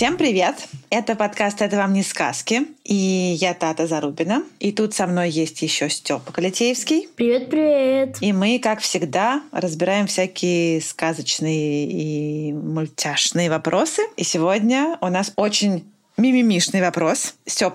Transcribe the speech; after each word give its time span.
Всем 0.00 0.16
привет! 0.16 0.54
Это 0.88 1.14
подкаст 1.14 1.60
«Это 1.60 1.76
вам 1.76 1.92
не 1.92 2.02
сказки». 2.02 2.62
И 2.84 2.94
я 3.38 3.52
Тата 3.52 3.86
Зарубина. 3.86 4.44
И 4.58 4.72
тут 4.72 4.94
со 4.94 5.06
мной 5.06 5.28
есть 5.28 5.60
еще 5.60 5.90
Степа 5.90 6.32
Калитеевский. 6.32 7.06
Привет-привет! 7.14 8.16
И 8.22 8.32
мы, 8.32 8.58
как 8.60 8.80
всегда, 8.80 9.42
разбираем 9.52 10.06
всякие 10.06 10.80
сказочные 10.80 11.84
и 11.84 12.50
мультяшные 12.54 13.50
вопросы. 13.50 14.00
И 14.16 14.24
сегодня 14.24 14.96
у 15.02 15.08
нас 15.08 15.34
очень 15.36 15.84
мимимишный 16.16 16.80
вопрос. 16.80 17.34
Степ, 17.44 17.74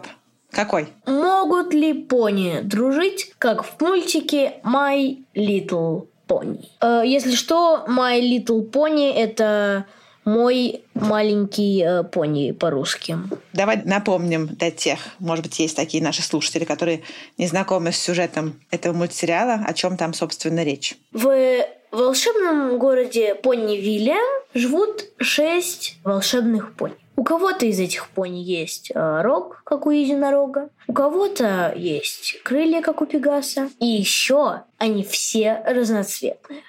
какой? 0.49 0.87
Могут 1.05 1.75
ли 1.75 1.93
пони 1.93 2.61
дружить, 2.63 3.33
как 3.37 3.63
в 3.63 3.79
мультике 3.79 4.55
My 4.63 5.23
Little 5.35 6.07
Pony? 6.27 6.65
Э, 6.81 7.03
если 7.05 7.35
что, 7.35 7.85
My 7.87 8.19
Little 8.19 8.67
Pony— 8.67 9.13
это 9.15 9.85
мой 10.25 10.83
маленький 10.95 11.81
э, 11.81 12.03
пони 12.03 12.51
по-русски. 12.51 13.17
Давай 13.53 13.81
напомним 13.85 14.47
для 14.47 14.71
тех, 14.71 14.99
может 15.19 15.45
быть, 15.45 15.59
есть 15.59 15.75
такие 15.75 16.03
наши 16.03 16.23
слушатели, 16.23 16.65
которые 16.65 17.03
не 17.37 17.47
знакомы 17.47 17.91
с 17.91 17.97
сюжетом 17.97 18.59
этого 18.71 18.93
мультсериала, 18.93 19.63
о 19.65 19.73
чем 19.73 19.97
там, 19.97 20.13
собственно, 20.13 20.63
речь. 20.63 20.95
В 21.11 21.65
волшебном 21.91 22.77
городе 22.79 23.35
Понни-Вилле 23.35 24.17
живут 24.53 25.05
шесть 25.19 25.97
волшебных 26.03 26.73
пони. 26.73 26.95
У 27.17 27.23
кого-то 27.23 27.65
из 27.65 27.79
этих 27.79 28.09
пони 28.09 28.39
есть 28.39 28.91
э, 28.93 29.21
рог, 29.21 29.61
как 29.63 29.85
у 29.85 29.91
единорога, 29.91 30.69
у 30.87 30.93
кого-то 30.93 31.73
есть 31.75 32.41
крылья, 32.43 32.81
как 32.81 33.01
у 33.01 33.05
пегаса, 33.05 33.69
и 33.79 33.85
еще 33.85 34.63
они 34.77 35.03
все 35.03 35.63
разноцветные. 35.65 36.61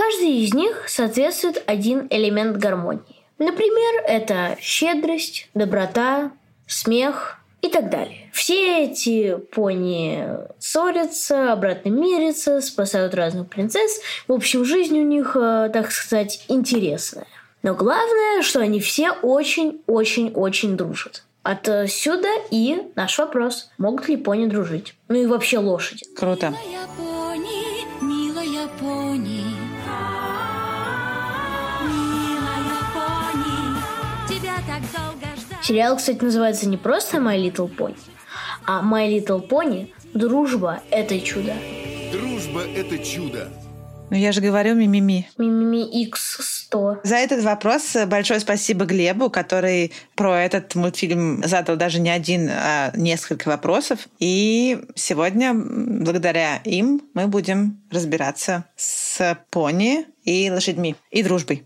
Каждый 0.00 0.44
из 0.44 0.54
них 0.54 0.88
соответствует 0.88 1.62
один 1.66 2.06
элемент 2.08 2.56
гармонии. 2.56 3.02
Например, 3.38 4.02
это 4.06 4.56
щедрость, 4.58 5.50
доброта, 5.52 6.30
смех 6.66 7.36
и 7.60 7.68
так 7.68 7.90
далее. 7.90 8.30
Все 8.32 8.84
эти 8.84 9.36
пони 9.36 10.24
ссорятся, 10.58 11.52
обратно 11.52 11.90
мирятся, 11.90 12.62
спасают 12.62 13.14
разных 13.14 13.50
принцесс. 13.50 14.00
В 14.26 14.32
общем, 14.32 14.64
жизнь 14.64 14.98
у 14.98 15.04
них, 15.04 15.36
э, 15.38 15.68
так 15.70 15.92
сказать, 15.92 16.46
интересная. 16.48 17.26
Но 17.62 17.74
главное, 17.74 18.40
что 18.40 18.60
они 18.60 18.80
все 18.80 19.10
очень-очень-очень 19.10 20.78
дружат. 20.78 21.24
Отсюда 21.42 22.28
и 22.50 22.90
наш 22.96 23.18
вопрос. 23.18 23.70
Могут 23.76 24.08
ли 24.08 24.16
пони 24.16 24.46
дружить? 24.46 24.94
Ну 25.08 25.16
и 25.16 25.26
вообще 25.26 25.58
лошади. 25.58 26.06
Круто. 26.16 26.54
Сериал, 35.70 35.96
кстати, 35.96 36.24
называется 36.24 36.68
не 36.68 36.76
просто 36.76 37.18
My 37.18 37.38
Little 37.40 37.70
Pony, 37.72 37.96
а 38.66 38.82
My 38.82 39.08
Little 39.08 39.48
Pony 39.48 39.92
«Дружба– 40.14 40.82
это 40.90 41.20
чудо». 41.20 41.52
Дружба– 42.10 42.62
это 42.74 42.98
чудо. 42.98 43.48
Ну, 44.10 44.16
я 44.16 44.32
же 44.32 44.40
говорю 44.40 44.74
мимими. 44.74 45.28
Мимими 45.38 46.08
X100. 46.08 47.02
За 47.04 47.14
этот 47.14 47.44
вопрос 47.44 47.96
большое 48.08 48.40
спасибо 48.40 48.84
Глебу, 48.84 49.30
который 49.30 49.92
про 50.16 50.42
этот 50.42 50.74
мультфильм 50.74 51.44
задал 51.46 51.76
даже 51.76 52.00
не 52.00 52.10
один, 52.10 52.50
а 52.50 52.90
несколько 52.96 53.46
вопросов. 53.46 54.08
И 54.18 54.76
сегодня, 54.96 55.54
благодаря 55.54 56.56
им, 56.64 57.00
мы 57.14 57.28
будем 57.28 57.80
разбираться 57.92 58.64
с 58.74 59.38
пони 59.50 60.04
и 60.24 60.50
лошадьми, 60.50 60.96
и 61.12 61.22
дружбой. 61.22 61.62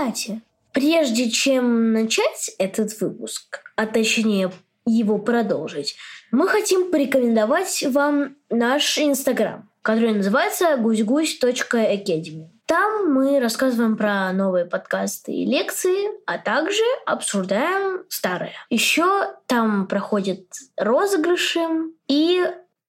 Кстати, 0.00 0.40
прежде 0.72 1.30
чем 1.30 1.92
начать 1.92 2.52
этот 2.56 2.98
выпуск, 3.02 3.60
а 3.76 3.84
точнее 3.84 4.50
его 4.86 5.18
продолжить, 5.18 5.96
мы 6.30 6.48
хотим 6.48 6.90
порекомендовать 6.90 7.84
вам 7.86 8.36
наш 8.48 8.96
инстаграм, 8.96 9.68
который 9.82 10.14
называется 10.14 10.78
гусь-гусь.academy. 10.78 12.48
Там 12.64 13.12
мы 13.12 13.40
рассказываем 13.40 13.98
про 13.98 14.32
новые 14.32 14.64
подкасты 14.64 15.32
и 15.32 15.44
лекции, 15.44 16.08
а 16.24 16.38
также 16.38 16.82
обсуждаем 17.04 18.04
старые. 18.08 18.54
Еще 18.70 19.34
там 19.46 19.86
проходят 19.86 20.46
розыгрыши 20.78 21.60
и 22.08 22.42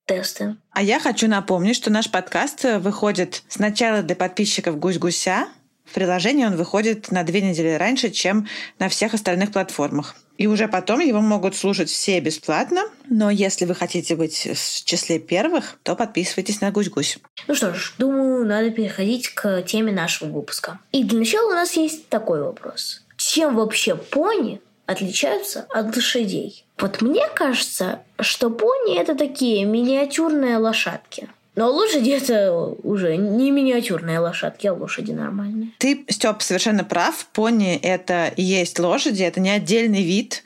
тесты. 0.05 0.55
А 0.71 0.81
я 0.81 1.01
хочу 1.01 1.27
напомнить, 1.27 1.75
что 1.75 1.91
наш 1.91 2.09
подкаст 2.09 2.63
выходит 2.79 3.43
сначала 3.49 4.01
для 4.01 4.15
подписчиков 4.15 4.79
«Гусь-гуся». 4.79 5.47
В 5.91 5.93
приложении 5.93 6.45
он 6.45 6.55
выходит 6.55 7.11
на 7.11 7.23
две 7.23 7.41
недели 7.41 7.73
раньше, 7.73 8.11
чем 8.11 8.47
на 8.79 8.87
всех 8.87 9.13
остальных 9.13 9.51
платформах. 9.51 10.15
И 10.37 10.47
уже 10.47 10.69
потом 10.69 11.01
его 11.01 11.19
могут 11.19 11.53
слушать 11.53 11.89
все 11.89 12.21
бесплатно. 12.21 12.83
Но 13.09 13.29
если 13.29 13.65
вы 13.65 13.75
хотите 13.75 14.15
быть 14.15 14.47
в 14.47 14.85
числе 14.85 15.19
первых, 15.19 15.77
то 15.83 15.97
подписывайтесь 15.97 16.61
на 16.61 16.71
«Гусь-гусь». 16.71 17.17
Ну 17.45 17.55
что 17.55 17.73
ж, 17.73 17.93
думаю, 17.97 18.45
надо 18.45 18.71
переходить 18.71 19.33
к 19.33 19.63
теме 19.63 19.91
нашего 19.91 20.29
выпуска. 20.29 20.79
И 20.93 21.03
для 21.03 21.19
начала 21.19 21.51
у 21.51 21.55
нас 21.55 21.73
есть 21.73 22.07
такой 22.07 22.41
вопрос. 22.41 23.01
Чем 23.17 23.57
вообще 23.57 23.97
пони 23.97 24.61
отличаются 24.85 25.65
от 25.71 25.93
лошадей? 25.93 26.63
Вот 26.77 27.01
мне 27.01 27.27
кажется, 27.35 27.99
что 28.17 28.49
пони 28.49 28.97
это 28.97 29.13
такие 29.13 29.65
миниатюрные 29.65 30.55
лошадки. 30.55 31.27
Но 31.55 31.69
лошади 31.69 32.11
это 32.11 32.53
уже 32.53 33.17
не 33.17 33.51
миниатюрные 33.51 34.19
лошадки, 34.19 34.67
а 34.67 34.73
лошади 34.73 35.11
нормальные. 35.11 35.71
Ты, 35.79 36.05
Степ, 36.07 36.41
совершенно 36.41 36.85
прав. 36.85 37.27
Пони— 37.33 37.75
это 37.81 38.31
и 38.35 38.41
есть 38.41 38.79
лошади, 38.79 39.23
это 39.23 39.41
не 39.41 39.49
отдельный 39.49 40.03
вид, 40.03 40.43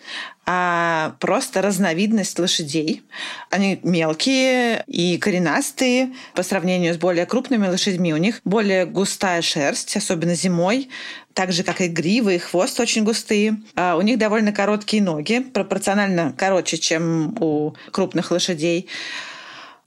а 0.47 1.15
просто 1.19 1.61
разновидность 1.61 2.39
лошадей. 2.39 3.03
Они 3.51 3.79
мелкие 3.83 4.83
и 4.87 5.17
коренастые 5.17 6.13
по 6.33 6.41
сравнению 6.41 6.93
с 6.93 6.97
более 6.97 7.27
крупными 7.27 7.67
лошадьми. 7.67 8.13
У 8.13 8.17
них 8.17 8.41
более 8.43 8.87
густая 8.87 9.43
шерсть, 9.43 9.95
особенно 9.97 10.33
зимой, 10.33 10.89
так 11.33 11.51
же, 11.51 11.63
как 11.63 11.81
и 11.81 11.87
грива, 11.87 12.29
и 12.29 12.37
хвост 12.39 12.79
очень 12.79 13.03
густые. 13.03 13.57
А 13.75 13.95
у 13.95 14.01
них 14.01 14.17
довольно 14.17 14.51
короткие 14.51 15.03
ноги, 15.03 15.39
пропорционально 15.39 16.33
короче, 16.37 16.77
чем 16.77 17.35
у 17.39 17.75
крупных 17.91 18.31
лошадей. 18.31 18.87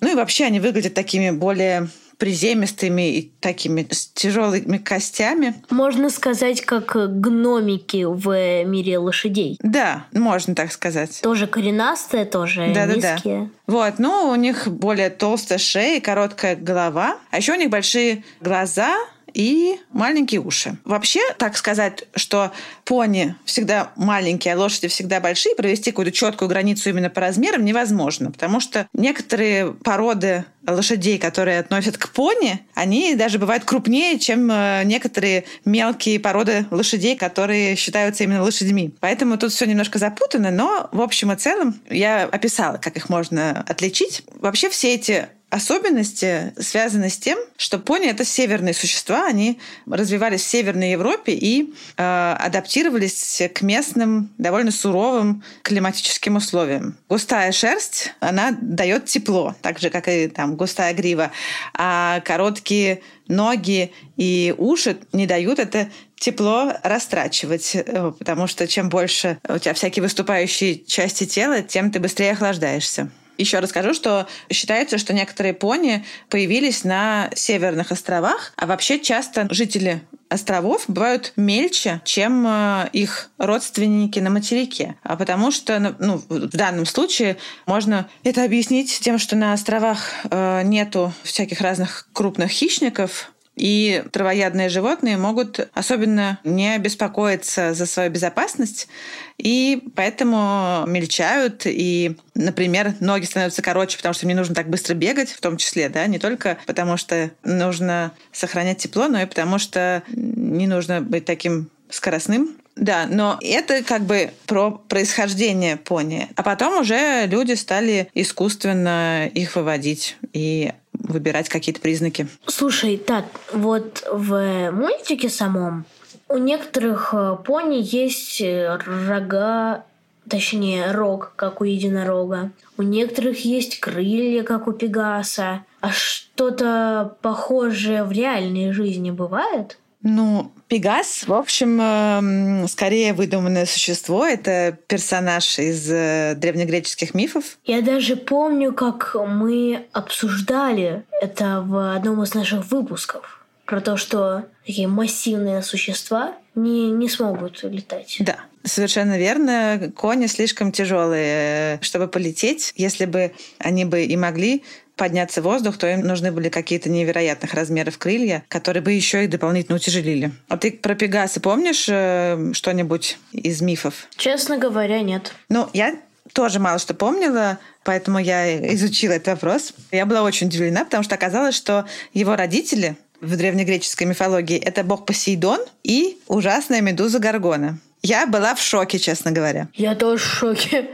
Ну 0.00 0.12
и 0.12 0.14
вообще 0.14 0.44
они 0.44 0.60
выглядят 0.60 0.94
такими 0.94 1.31
более 1.31 1.88
приземистыми 2.19 3.16
и 3.16 3.32
такими 3.41 3.86
с 3.91 4.09
тяжелыми 4.09 4.78
костями. 4.78 5.54
Можно 5.70 6.10
сказать, 6.10 6.62
как 6.62 7.20
гномики 7.20 8.04
в 8.04 8.64
мире 8.64 8.98
лошадей. 8.98 9.56
Да, 9.62 10.06
можно 10.12 10.54
так 10.54 10.72
сказать. 10.72 11.20
Тоже 11.22 11.47
коренастые, 11.47 12.25
тоже 12.25 12.72
Да-да-да. 12.75 13.14
низкие. 13.14 13.50
Вот, 13.66 13.98
ну, 13.98 14.31
у 14.31 14.34
них 14.34 14.66
более 14.69 15.10
толстая 15.10 15.59
шея 15.59 15.98
и 15.98 16.00
короткая 16.00 16.56
голова. 16.56 17.19
А 17.30 17.36
еще 17.36 17.53
у 17.53 17.56
них 17.56 17.70
большие 17.70 18.25
глаза, 18.41 18.97
и 19.34 19.78
маленькие 19.91 20.41
уши. 20.41 20.77
Вообще, 20.84 21.21
так 21.39 21.57
сказать, 21.57 22.04
что 22.15 22.53
пони 22.84 23.34
всегда 23.45 23.92
маленькие, 23.97 24.54
а 24.54 24.59
лошади 24.59 24.89
всегда 24.89 25.21
большие, 25.21 25.54
провести 25.54 25.91
какую-то 25.91 26.13
четкую 26.13 26.48
границу 26.48 26.89
именно 26.89 27.10
по 27.10 27.21
размерам 27.21 27.65
невозможно, 27.65 28.30
потому 28.30 28.60
что 28.60 28.86
некоторые 28.92 29.72
породы 29.72 30.45
лошадей, 30.66 31.19
которые 31.19 31.60
относят 31.60 31.97
к 31.98 32.10
пони, 32.10 32.60
они 32.75 33.15
даже 33.15 33.39
бывают 33.39 33.65
крупнее, 33.65 34.19
чем 34.19 34.51
э, 34.51 34.83
некоторые 34.84 35.45
мелкие 35.65 36.21
породы 36.21 36.66
лошадей, 36.71 37.16
которые 37.16 37.77
считаются 37.77 38.24
именно 38.24 38.42
лошадьми. 38.42 38.95
Поэтому 39.01 39.39
тут 39.39 39.53
все 39.53 39.66
немножко 39.66 39.98
запутано, 39.98 40.51
но 40.51 40.89
в 40.92 41.01
общем 41.01 41.33
и 41.33 41.36
целом 41.36 41.81
я 41.89 42.24
описала, 42.24 42.77
как 42.77 42.97
их 42.97 43.09
можно 43.09 43.65
отличить. 43.66 44.22
Вообще 44.34 44.69
все 44.69 44.95
эти 44.95 45.28
особенности 45.50 46.53
связаны 46.59 47.09
с 47.09 47.18
тем, 47.18 47.39
что 47.56 47.78
пони— 47.78 48.06
это 48.10 48.24
северные 48.24 48.74
существа, 48.74 49.27
они 49.27 49.59
развивались 49.86 50.42
в 50.42 50.48
Северной 50.48 50.92
Европе 50.92 51.33
и 51.33 51.72
э, 51.97 52.36
адаптировались 52.39 53.42
к 53.54 53.62
местным 53.62 54.30
довольно 54.39 54.71
суровым 54.71 55.42
климатическим 55.62 56.36
условиям. 56.36 56.97
Густая 57.09 57.53
шерсть, 57.53 58.12
она 58.21 58.56
дает 58.60 59.06
тепло, 59.06 59.54
так 59.62 59.78
же, 59.78 59.91
как 59.91 60.09
и 60.09 60.28
там 60.28 60.56
густая 60.56 60.92
грива, 60.92 61.33
а 61.74 62.21
короткие 62.21 63.00
ноги 63.27 63.92
и 64.16 64.54
уши 64.56 64.98
не 65.12 65.27
дают 65.27 65.59
это 65.59 65.89
тепло 66.16 66.74
растрачивать, 66.83 67.74
э, 67.74 68.12
потому 68.18 68.47
что 68.48 68.66
чем 68.66 68.91
больше 68.91 69.39
у 69.48 69.59
тебя 69.59 69.72
всякие 69.72 70.03
выступающие 70.03 70.84
части 70.84 71.24
тела, 71.24 71.62
тем 71.62 71.91
ты 71.91 72.00
быстрее 72.00 72.33
охлаждаешься. 72.33 73.10
Еще 73.38 73.60
расскажу, 73.60 73.94
что 73.94 74.26
считается, 74.50 74.98
что 74.98 75.14
некоторые 75.14 75.54
пони 75.54 76.04
появились 76.28 76.82
на 76.82 77.30
северных 77.34 77.92
островах, 77.92 78.52
а 78.56 78.66
вообще 78.66 78.98
часто 78.98 79.46
жители 79.50 80.02
островов 80.28 80.84
бывают 80.88 81.32
мельче, 81.36 82.02
чем 82.04 82.46
э, 82.46 82.88
их 82.92 83.30
родственники 83.38 84.18
на 84.18 84.30
материке. 84.30 84.96
А 85.02 85.16
потому 85.16 85.50
что 85.50 85.96
ну, 85.98 86.20
в 86.28 86.48
данном 86.48 86.84
случае 86.84 87.38
можно 87.66 88.08
это 88.24 88.44
объяснить 88.44 88.98
тем, 89.00 89.18
что 89.18 89.36
на 89.36 89.52
островах 89.52 90.10
э, 90.30 90.62
нету 90.64 91.12
всяких 91.22 91.60
разных 91.60 92.08
крупных 92.12 92.50
хищников, 92.50 93.32
и 93.59 94.05
травоядные 94.13 94.69
животные 94.69 95.16
могут 95.16 95.69
особенно 95.75 96.39
не 96.45 96.78
беспокоиться 96.78 97.75
за 97.75 97.87
свою 97.87 98.10
безопасность, 98.10 98.89
и 99.37 99.83
поэтому 99.95 100.84
мельчают, 100.87 101.63
и, 101.65 102.16
например, 102.34 102.95
ноги 103.01 103.25
становятся 103.25 103.63
короче, 103.63 103.97
потому 103.97 104.15
что 104.15 104.27
мне 104.27 104.34
нужно 104.34 104.55
так 104.55 104.69
быстро 104.69 104.95
бегать, 104.95 105.31
в 105.31 105.41
том 105.41 105.57
числе, 105.57 105.89
да, 105.89 106.07
не 106.07 106.19
только 106.19 106.59
потому 106.66 106.97
что 106.97 107.31
нужно 107.45 108.13
сохранять 108.33 108.78
тепло, 108.78 109.09
но 109.09 109.21
и 109.21 109.27
потому 109.27 109.59
что 109.59 110.03
не 110.09 110.66
нужно 110.66 111.01
быть 111.01 111.25
таким 111.25 111.71
скоростным. 111.91 112.57
Да, 112.78 113.07
но 113.10 113.39
это 113.43 113.83
как 113.83 114.03
бы 114.03 114.31
про 114.47 114.71
происхождение 114.71 115.77
пони. 115.77 116.28
А 116.37 116.45
потом 116.45 116.81
уже 116.81 117.27
люди 117.27 117.55
стали 117.55 118.09
искусственно 118.15 119.27
их 119.27 119.57
выводить. 119.57 120.16
И 120.33 120.72
выбирать 121.09 121.49
какие-то 121.49 121.81
признаки. 121.81 122.28
Слушай, 122.47 122.97
так, 122.97 123.25
вот 123.53 124.07
в 124.13 124.71
мультике 124.71 125.28
самом 125.28 125.84
у 126.28 126.37
некоторых 126.37 127.15
э, 127.15 127.37
пони 127.45 127.81
есть 127.83 128.41
э, 128.41 128.78
рога, 129.09 129.84
точнее 130.28 130.93
рог, 130.93 131.33
как 131.37 131.60
у 131.60 131.65
единорога. 131.65 132.51
У 132.77 132.83
некоторых 132.83 133.45
есть 133.45 133.81
крылья, 133.81 134.43
как 134.43 134.69
у 134.69 134.72
пегаса. 134.72 135.65
А 135.81 135.91
что-то 135.91 137.16
похожее 137.22 138.05
в 138.05 138.13
реальной 138.13 138.72
жизни 138.72 139.10
бывает? 139.10 139.78
Ну, 140.03 140.53
Пегас, 140.68 141.27
в 141.27 141.33
общем, 141.33 141.80
эм, 141.80 142.68
скорее 142.68 143.15
выдуманное 143.15 143.66
существо. 143.66 144.27
Это 144.27 144.78
персонаж 144.86 145.59
из 145.59 145.91
э, 145.91 146.34
древнегреческих 146.36 147.15
мифов. 147.15 147.59
Я 147.65 147.83
даже 147.83 148.16
помню, 148.16 148.72
как 148.72 149.16
мы 149.27 149.86
обсуждали 149.92 151.04
это 151.21 151.62
в 151.66 151.97
одном 151.97 152.22
из 152.22 152.34
наших 152.34 152.71
выпусков. 152.71 153.45
Про 153.65 153.80
то, 153.80 153.97
что 153.97 154.45
такие 154.65 154.89
массивные 154.89 155.62
существа 155.62 156.34
не, 156.54 156.91
не 156.91 157.09
смогут 157.09 157.62
летать. 157.65 158.16
Да, 158.21 158.39
Совершенно 158.65 159.18
верно. 159.18 159.92
Кони 159.97 160.27
слишком 160.27 160.72
тяжелые, 160.72 161.77
э, 161.77 161.78
чтобы 161.80 162.09
полететь. 162.09 162.72
Если 162.77 163.06
бы 163.06 163.33
они 163.59 163.84
бы 163.84 164.04
и 164.04 164.16
могли, 164.16 164.62
подняться 164.98 165.41
в 165.41 165.45
воздух, 165.45 165.78
то 165.78 165.91
им 165.91 166.00
нужны 166.00 166.30
были 166.30 166.50
какие-то 166.50 166.91
невероятных 166.91 167.54
размеров 167.54 167.97
крылья, 167.97 168.45
которые 168.48 168.83
бы 168.83 168.92
еще 168.92 169.24
их 169.24 169.30
дополнительно 169.30 169.77
утяжелили. 169.77 170.33
А 170.48 170.59
ты 170.59 170.72
про 170.72 170.95
Пегаса 170.95 171.41
помнишь 171.41 171.86
э, 171.89 172.53
что-нибудь 172.53 173.18
из 173.33 173.62
мифов? 173.62 174.09
Честно 174.16 174.59
говоря, 174.59 175.00
нет. 175.00 175.33
Ну, 175.48 175.68
я 175.72 175.97
тоже 176.34 176.59
мало 176.59 176.78
что 176.78 176.92
помнила, 176.92 177.59
поэтому 177.84 178.18
я 178.18 178.74
изучила 178.74 179.12
этот 179.12 179.28
вопрос. 179.28 179.72
Я 179.91 180.04
была 180.04 180.22
очень 180.22 180.48
удивлена, 180.48 180.84
потому 180.84 181.03
что 181.03 181.15
оказалось, 181.15 181.54
что 181.54 181.86
его 182.12 182.36
родители 182.36 182.97
в 183.21 183.36
древнегреческой 183.36 184.06
мифологии 184.06 184.59
это 184.59 184.84
бог 184.84 185.06
Посейдон 185.06 185.60
и 185.83 186.18
ужасная 186.27 186.80
медуза 186.80 187.18
Гаргона. 187.18 187.78
Я 188.03 188.27
была 188.27 188.54
в 188.54 188.60
шоке, 188.60 188.98
честно 188.98 189.33
говоря. 189.33 189.68
Я 189.74 189.95
тоже 189.95 190.22
в 190.22 190.27
шоке. 190.27 190.91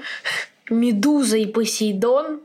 Медуза 0.70 1.36
и 1.36 1.46
Посейдон 1.46 2.40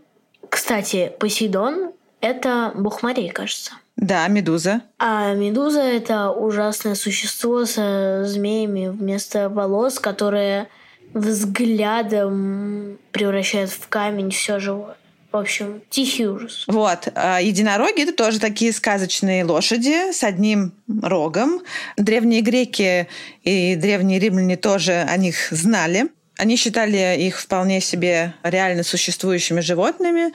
кстати, 0.50 1.12
Посейдон— 1.20 1.92
это 2.22 2.72
бог 2.76 3.04
морей, 3.04 3.30
кажется. 3.30 3.74
Да, 3.96 4.28
медуза. 4.28 4.82
А 4.98 5.34
медуза— 5.34 5.82
это 5.82 6.32
ужасное 6.32 6.96
существо 6.96 7.66
со 7.66 8.24
змеями 8.26 8.88
вместо 8.88 9.50
волос, 9.50 10.00
которое 10.00 10.68
взглядом 11.14 12.98
превращает 13.12 13.70
в 13.70 13.88
камень 13.90 14.32
все 14.32 14.60
живое. 14.60 14.96
В 15.32 15.38
общем, 15.38 15.82
тихий 15.90 16.28
ужас. 16.28 16.64
Вот. 16.68 17.08
А 17.14 17.40
единороги— 17.40 18.02
это 18.04 18.14
тоже 18.14 18.40
такие 18.40 18.74
сказочные 18.74 19.44
лошади 19.44 20.12
с 20.12 20.24
одним 20.24 20.74
рогом. 21.04 21.62
Древние 21.98 22.42
греки 22.42 23.08
и 23.44 23.76
древние 23.76 24.20
римляне 24.20 24.58
тоже 24.58 25.06
о 25.08 25.18
них 25.18 25.50
знали. 25.52 26.10
Они 26.40 26.56
считали 26.56 27.20
их 27.20 27.38
вполне 27.38 27.82
себе 27.82 28.34
реально 28.44 28.84
существующими 28.84 29.60
животными, 29.60 30.32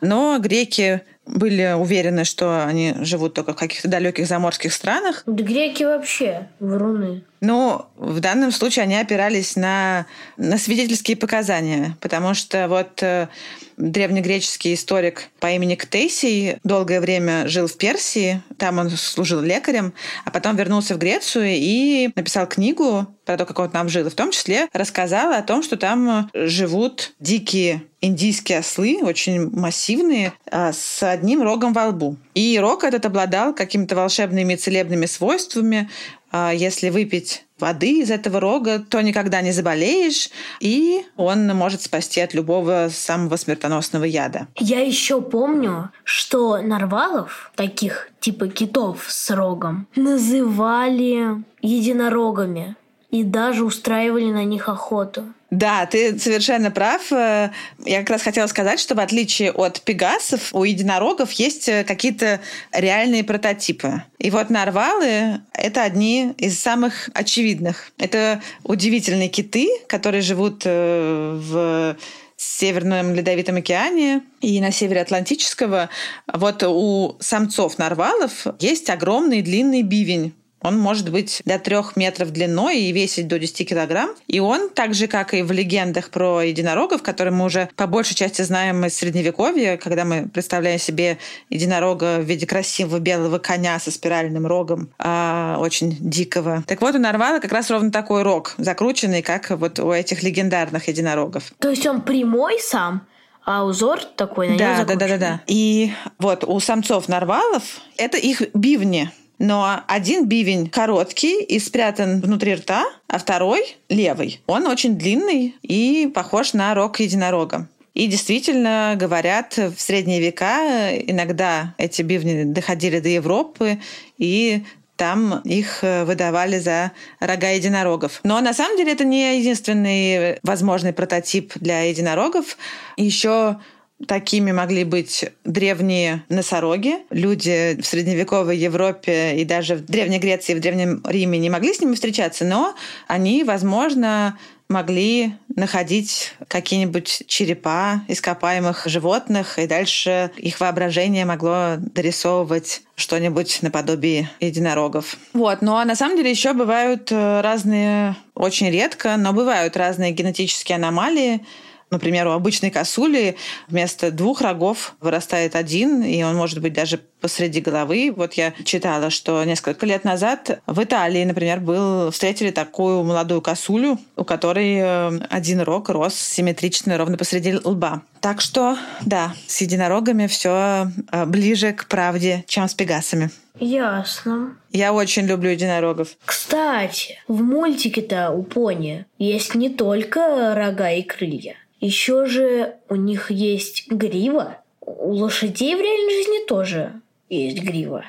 но 0.00 0.38
греки 0.40 1.02
были 1.24 1.72
уверены, 1.78 2.24
что 2.24 2.64
они 2.66 2.94
живут 3.02 3.34
только 3.34 3.52
в 3.52 3.56
каких-то 3.56 3.86
далеких 3.86 4.26
заморских 4.26 4.72
странах. 4.72 5.22
Да 5.24 5.44
греки 5.44 5.84
вообще 5.84 6.48
вруны. 6.58 7.22
Ну, 7.40 7.86
в 7.96 8.18
данном 8.18 8.50
случае 8.50 8.82
они 8.82 8.96
опирались 8.96 9.54
на, 9.54 10.06
на 10.36 10.58
свидетельские 10.58 11.16
показания, 11.16 11.96
потому 12.00 12.34
что 12.34 12.66
вот 12.66 13.00
э, 13.04 13.28
древнегреческий 13.76 14.74
историк 14.74 15.28
по 15.40 15.50
имени 15.50 15.74
Ктесий 15.74 16.58
долгое 16.64 17.00
время 17.00 17.46
жил 17.48 17.66
в 17.66 17.76
Персии, 17.76 18.42
там 18.58 18.78
он 18.78 18.90
служил 18.90 19.40
лекарем, 19.40 19.92
а 20.24 20.30
потом 20.30 20.56
вернулся 20.56 20.94
в 20.94 20.98
Грецию 20.98 21.48
и 21.48 22.10
написал 22.14 22.46
книгу 22.46 23.06
про 23.24 23.36
то, 23.36 23.44
как 23.44 23.58
он 23.58 23.70
там 23.70 23.88
жил. 23.88 24.06
И 24.06 24.10
в 24.10 24.14
том 24.14 24.30
числе 24.30 24.68
рассказал 24.72 25.32
о 25.32 25.42
том, 25.42 25.62
что 25.62 25.76
там 25.76 26.30
живут 26.34 27.12
дикие 27.20 27.82
индийские 28.00 28.58
ослы, 28.58 29.00
очень 29.02 29.50
массивные, 29.50 30.32
а, 30.50 30.72
с 30.72 31.02
одним 31.02 31.42
рогом 31.42 31.72
во 31.72 31.88
лбу. 31.88 32.16
И 32.34 32.58
рог 32.60 32.84
этот 32.84 33.06
обладал 33.06 33.54
какими-то 33.54 33.96
волшебными 33.96 34.54
целебными 34.54 35.06
свойствами. 35.06 35.90
А, 36.30 36.52
если 36.52 36.90
выпить 36.90 37.45
воды 37.58 38.00
из 38.00 38.10
этого 38.10 38.40
рога, 38.40 38.78
то 38.78 39.00
никогда 39.00 39.40
не 39.40 39.52
заболеешь, 39.52 40.30
и 40.60 41.04
он 41.16 41.46
может 41.48 41.82
спасти 41.82 42.20
от 42.20 42.34
любого 42.34 42.88
самого 42.90 43.36
смертоносного 43.36 44.04
яда. 44.04 44.48
Я 44.56 44.80
еще 44.80 45.20
помню, 45.20 45.90
что 46.04 46.58
нарвалов, 46.58 47.52
таких 47.56 48.10
типа 48.20 48.48
китов 48.48 49.06
с 49.08 49.30
рогом, 49.30 49.86
называли 49.96 51.42
единорогами 51.62 52.76
и 53.10 53.22
даже 53.22 53.64
устраивали 53.64 54.30
на 54.30 54.44
них 54.44 54.68
охоту. 54.68 55.24
Да, 55.56 55.86
ты 55.86 56.18
совершенно 56.18 56.70
прав. 56.70 57.10
Э, 57.10 57.50
я 57.86 58.00
как 58.00 58.10
раз 58.10 58.22
хотела 58.22 58.46
сказать, 58.46 58.78
что 58.78 58.94
в 58.94 59.00
отличие 59.00 59.52
от 59.52 59.80
пегасов, 59.80 60.54
у 60.54 60.64
единорогов 60.64 61.32
есть 61.32 61.66
э, 61.70 61.82
какие-то 61.82 62.40
реальные 62.72 63.24
прототипы. 63.24 64.02
И 64.18 64.30
вот 64.30 64.50
нарвалы— 64.50 65.40
это 65.54 65.82
одни 65.82 66.34
из 66.36 66.60
самых 66.60 67.08
очевидных. 67.14 67.90
Это 67.96 68.42
удивительные 68.64 69.30
киты, 69.30 69.70
которые 69.86 70.20
живут 70.20 70.64
э, 70.66 71.40
в 71.42 71.96
Северном 72.36 73.14
Ледовитом 73.14 73.56
океане 73.56 74.24
и 74.42 74.60
на 74.60 74.70
севере 74.70 75.00
Атлантического. 75.00 75.88
Вот 76.30 76.62
у 76.64 77.16
самцов 77.18 77.78
нарвалов 77.78 78.46
есть 78.60 78.90
огромный 78.90 79.40
длинный 79.40 79.80
бивень 79.80 80.34
он 80.62 80.78
может 80.78 81.10
быть 81.10 81.42
до 81.44 81.58
трех 81.58 81.96
метров 81.96 82.30
длиной 82.30 82.80
и 82.80 82.92
весить 82.92 83.28
до 83.28 83.38
10 83.38 83.68
килограмм. 83.68 84.10
И 84.26 84.40
он, 84.40 84.70
так 84.70 84.94
же, 84.94 85.06
как 85.06 85.34
и 85.34 85.42
в 85.42 85.52
легендах 85.52 86.10
про 86.10 86.42
единорогов, 86.42 87.02
которые 87.02 87.32
мы 87.32 87.44
уже 87.44 87.68
по 87.76 87.86
большей 87.86 88.16
части 88.16 88.42
знаем 88.42 88.84
из 88.84 88.96
Средневековья, 88.96 89.76
когда 89.76 90.04
мы 90.04 90.28
представляем 90.28 90.78
себе 90.78 91.18
единорога 91.50 92.18
в 92.18 92.24
виде 92.24 92.46
красивого 92.46 92.98
белого 92.98 93.38
коня 93.38 93.78
со 93.78 93.90
спиральным 93.90 94.46
рогом, 94.46 94.88
а, 94.98 95.56
очень 95.60 95.96
дикого. 96.00 96.64
Так 96.66 96.80
вот, 96.80 96.94
у 96.94 96.98
нарвала 96.98 97.40
как 97.40 97.52
раз 97.52 97.70
ровно 97.70 97.90
такой 97.90 98.22
рог, 98.22 98.54
закрученный, 98.58 99.22
как 99.22 99.50
вот 99.50 99.78
у 99.78 99.92
этих 99.92 100.22
легендарных 100.22 100.88
единорогов. 100.88 101.52
То 101.58 101.70
есть 101.70 101.86
он 101.86 102.02
прямой 102.02 102.58
сам? 102.60 103.06
а 103.48 103.64
узор 103.64 104.00
такой 104.16 104.48
на 104.48 104.58
да, 104.58 104.84
да, 104.84 104.96
да, 104.96 105.06
да, 105.06 105.18
да. 105.18 105.40
И 105.46 105.92
вот 106.18 106.42
у 106.42 106.58
самцов 106.58 107.08
нарвалов 107.08 107.80
это 107.96 108.18
их 108.18 108.42
бивни. 108.54 109.12
Но 109.38 109.80
один 109.86 110.26
бивень 110.26 110.68
короткий 110.68 111.42
и 111.42 111.58
спрятан 111.58 112.20
внутри 112.20 112.54
рта, 112.54 112.84
а 113.08 113.18
второй 113.18 113.76
левый. 113.88 114.40
Он 114.46 114.66
очень 114.66 114.96
длинный 114.96 115.54
и 115.62 116.10
похож 116.14 116.54
на 116.54 116.74
рог 116.74 117.00
единорога. 117.00 117.68
И 117.94 118.08
действительно, 118.08 118.94
говорят, 118.98 119.56
в 119.56 119.80
средние 119.80 120.20
века 120.20 120.90
иногда 120.92 121.74
эти 121.78 122.02
бивни 122.02 122.44
доходили 122.44 123.00
до 123.00 123.08
Европы, 123.08 123.78
и 124.18 124.64
там 124.96 125.40
их 125.44 125.78
э, 125.82 126.04
выдавали 126.04 126.58
за 126.58 126.92
рога 127.20 127.50
единорогов. 127.50 128.20
Но 128.22 128.40
на 128.40 128.52
самом 128.52 128.76
деле 128.76 128.92
это 128.92 129.04
не 129.04 129.38
единственный 129.38 130.38
возможный 130.42 130.92
прототип 130.92 131.52
для 131.56 131.82
единорогов. 131.82 132.56
Еще 132.96 133.58
Такими 134.06 134.52
могли 134.52 134.84
быть 134.84 135.24
древние 135.44 136.22
носороги. 136.28 136.96
Люди 137.08 137.80
в 137.80 137.86
средневековой 137.86 138.58
Европе 138.58 139.36
и 139.36 139.44
даже 139.46 139.76
в 139.76 139.86
Древней 139.86 140.18
Греции 140.18 140.52
в 140.54 140.60
Древнем 140.60 141.02
Риме 141.06 141.38
не 141.38 141.48
могли 141.48 141.72
с 141.72 141.80
ними 141.80 141.94
встречаться, 141.94 142.44
но 142.44 142.74
они, 143.08 143.42
возможно, 143.42 144.38
могли 144.68 145.32
находить 145.54 146.34
какие-нибудь 146.48 147.24
черепа 147.26 148.02
ископаемых 148.08 148.86
животных, 148.86 149.58
и 149.58 149.66
дальше 149.66 150.30
их 150.36 150.60
воображение 150.60 151.24
могло 151.24 151.76
дорисовывать 151.78 152.82
что-нибудь 152.96 153.60
наподобие 153.62 154.28
единорогов. 154.40 155.16
Вот. 155.32 155.62
А 155.62 155.84
на 155.84 155.94
самом 155.94 156.16
деле 156.16 156.30
еще 156.30 156.52
бывают 156.52 157.12
э, 157.12 157.40
разные, 157.40 158.16
очень 158.34 158.70
редко, 158.70 159.16
но 159.16 159.32
бывают 159.32 159.76
разные 159.76 160.12
генетические 160.12 160.76
аномалии, 160.76 161.44
Например, 161.90 162.26
у 162.26 162.32
обычной 162.32 162.70
косули 162.70 163.36
вместо 163.68 164.10
двух 164.10 164.40
рогов 164.40 164.96
вырастает 165.00 165.54
один, 165.54 166.02
и 166.02 166.20
он 166.24 166.34
может 166.34 166.60
быть 166.60 166.72
даже 166.72 167.00
посреди 167.20 167.60
головы. 167.60 168.12
Вот 168.14 168.34
я 168.34 168.52
читала, 168.64 169.10
что 169.10 169.42
несколько 169.44 169.86
лет 169.86 170.04
назад 170.04 170.60
в 170.66 170.82
Италии, 170.82 171.24
например, 171.24 171.60
был, 171.60 172.10
встретили 172.10 172.50
такую 172.50 173.04
молодую 173.04 173.40
косулю, 173.40 173.98
у 174.16 174.24
которой 174.24 174.78
э, 174.78 175.20
один 175.30 175.60
рог 175.60 175.88
рос 175.88 176.14
симметрично 176.14 176.98
ровно 176.98 177.16
посреди 177.16 177.54
лба. 177.62 178.02
Так 178.20 178.40
что, 178.40 178.76
да, 179.02 179.34
с 179.46 179.60
единорогами 179.60 180.26
все 180.26 180.90
э, 181.12 181.24
ближе 181.24 181.72
к 181.72 181.86
правде, 181.86 182.44
чем 182.48 182.68
с 182.68 182.74
пегасами. 182.74 183.30
Ясно. 183.58 184.56
Я 184.70 184.92
очень 184.92 185.26
люблю 185.26 185.50
единорогов. 185.50 186.16
Кстати, 186.24 187.18
в 187.28 187.42
мультике-то 187.42 188.30
у 188.30 188.42
пони 188.42 189.06
есть 189.18 189.54
не 189.54 189.70
только 189.70 190.54
рога 190.54 190.90
и 190.90 191.02
крылья. 191.02 191.56
Еще 191.80 192.26
же 192.26 192.76
у 192.88 192.94
них 192.94 193.30
есть 193.30 193.88
грива. 193.88 194.58
У 194.80 195.12
лошадей 195.12 195.74
в 195.74 195.80
реальной 195.80 196.14
жизни 196.14 196.46
тоже 196.46 197.00
есть 197.28 197.62
грива. 197.62 198.04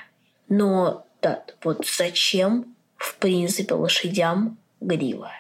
Но 0.48 1.06
да, 1.22 1.44
вот 1.64 1.86
зачем, 1.86 2.76
в 2.96 3.16
принципе, 3.18 3.74
лошадям 3.74 4.58
грива? 4.80 5.32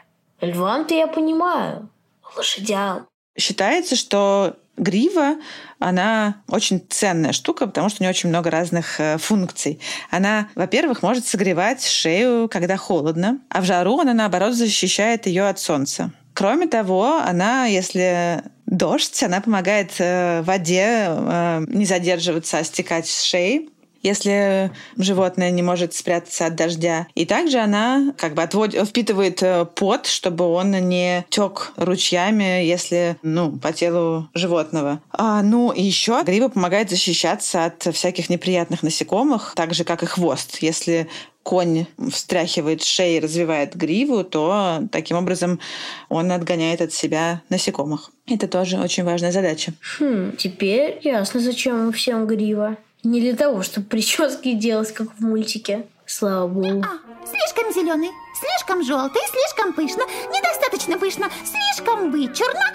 Львам-то 0.42 0.94
я 0.94 1.08
понимаю, 1.08 1.90
лошадям. 2.36 3.08
Считается, 3.38 3.96
что 3.96 4.56
грива, 4.78 5.36
она 5.80 6.44
очень 6.48 6.84
ценная 6.90 7.34
штука, 7.34 7.68
потому 7.68 7.90
что 7.90 8.02
у 8.02 8.04
нее 8.04 8.12
очень 8.12 8.30
много 8.30 8.50
разных 8.52 9.00
э, 9.00 9.18
функций. 9.18 9.80
Она, 10.10 10.50
во-первых, 10.56 11.02
может 11.02 11.26
согревать 11.26 11.86
шею, 11.86 12.48
когда 12.50 12.78
холодно, 12.78 13.40
а 13.50 13.62
в 13.62 13.66
жару 13.66 14.00
она, 14.00 14.14
наоборот, 14.14 14.54
защищает 14.54 15.26
ее 15.26 15.48
от 15.48 15.60
солнца. 15.60 16.12
Кроме 16.38 16.68
того, 16.68 17.16
она, 17.16 17.66
если 17.66 18.44
дождь, 18.68 19.24
она 19.24 19.42
помогает 19.42 19.94
э, 19.98 20.44
воде 20.44 21.08
э, 21.08 21.66
не 21.68 21.84
задерживаться, 21.86 22.60
а 22.60 22.64
стекать 22.64 23.08
с 23.08 23.24
шеи 23.24 23.70
если 24.08 24.72
животное 24.98 25.52
не 25.52 25.62
может 25.62 25.94
спрятаться 25.94 26.46
от 26.46 26.56
дождя. 26.56 27.08
И 27.16 27.26
также 27.26 27.60
она 27.60 28.14
как 28.18 28.34
бы 28.34 28.42
отводит, 28.42 28.88
впитывает 28.88 29.44
э, 29.44 29.66
пот, 29.66 30.08
чтобы 30.08 30.46
он 30.46 30.72
не 30.72 31.26
тек 31.30 31.74
ручьями, 31.76 32.64
если 32.64 33.18
ну, 33.22 33.58
по 33.58 33.74
телу 33.74 34.30
животного. 34.34 35.02
А, 35.12 35.42
ну 35.44 35.72
и 35.72 35.82
еще 35.82 36.24
грива 36.26 36.48
помогает 36.48 36.90
защищаться 36.90 37.66
от 37.66 37.96
всяких 37.96 38.30
неприятных 38.30 38.84
насекомых, 38.84 39.54
так 39.56 39.74
же 39.74 39.84
как 39.84 40.04
и 40.04 40.06
хвост. 40.06 40.58
Если 40.62 41.08
конь 41.44 41.86
встряхивает 42.12 42.84
шею 42.84 43.18
и 43.18 43.20
развивает 43.22 43.74
гриву, 43.74 44.26
то 44.26 44.82
таким 44.92 45.16
образом 45.16 45.62
он 46.10 46.30
отгоняет 46.34 46.82
от 46.82 46.92
себя 46.92 47.42
насекомых. 47.48 48.12
Это 48.28 48.50
тоже 48.50 48.78
очень 48.78 49.06
важная 49.06 49.32
задача. 49.32 49.72
Хм, 49.98 50.34
теперь 50.38 51.00
ясно, 51.04 51.40
зачем 51.40 51.94
всем 51.94 52.28
грива. 52.28 52.76
Не 53.04 53.22
для 53.22 53.36
того, 53.36 53.62
чтобы 53.62 53.88
прически 53.88 54.54
делать, 54.54 54.92
как 54.94 55.14
в 55.14 55.20
мультике. 55.22 55.88
Слава 56.06 56.48
богу. 56.48 56.84
А, 56.84 57.26
слишком 57.26 57.74
зеленый, 57.74 58.10
слишком 58.40 58.84
желтый, 58.84 59.22
слишком 59.30 59.74
пышно, 59.74 60.04
недостаточно 60.34 60.98
пышно, 60.98 61.30
слишком 61.46 62.12
вычурно, 62.12 62.74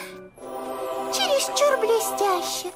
чересчур 1.13 1.79
блестяще. 1.81 2.71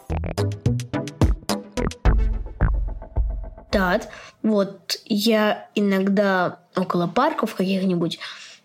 Тат, 3.70 4.08
вот 4.42 5.00
я 5.04 5.68
иногда 5.74 6.60
около 6.74 7.06
парков 7.06 7.54
каких-нибудь 7.54 8.18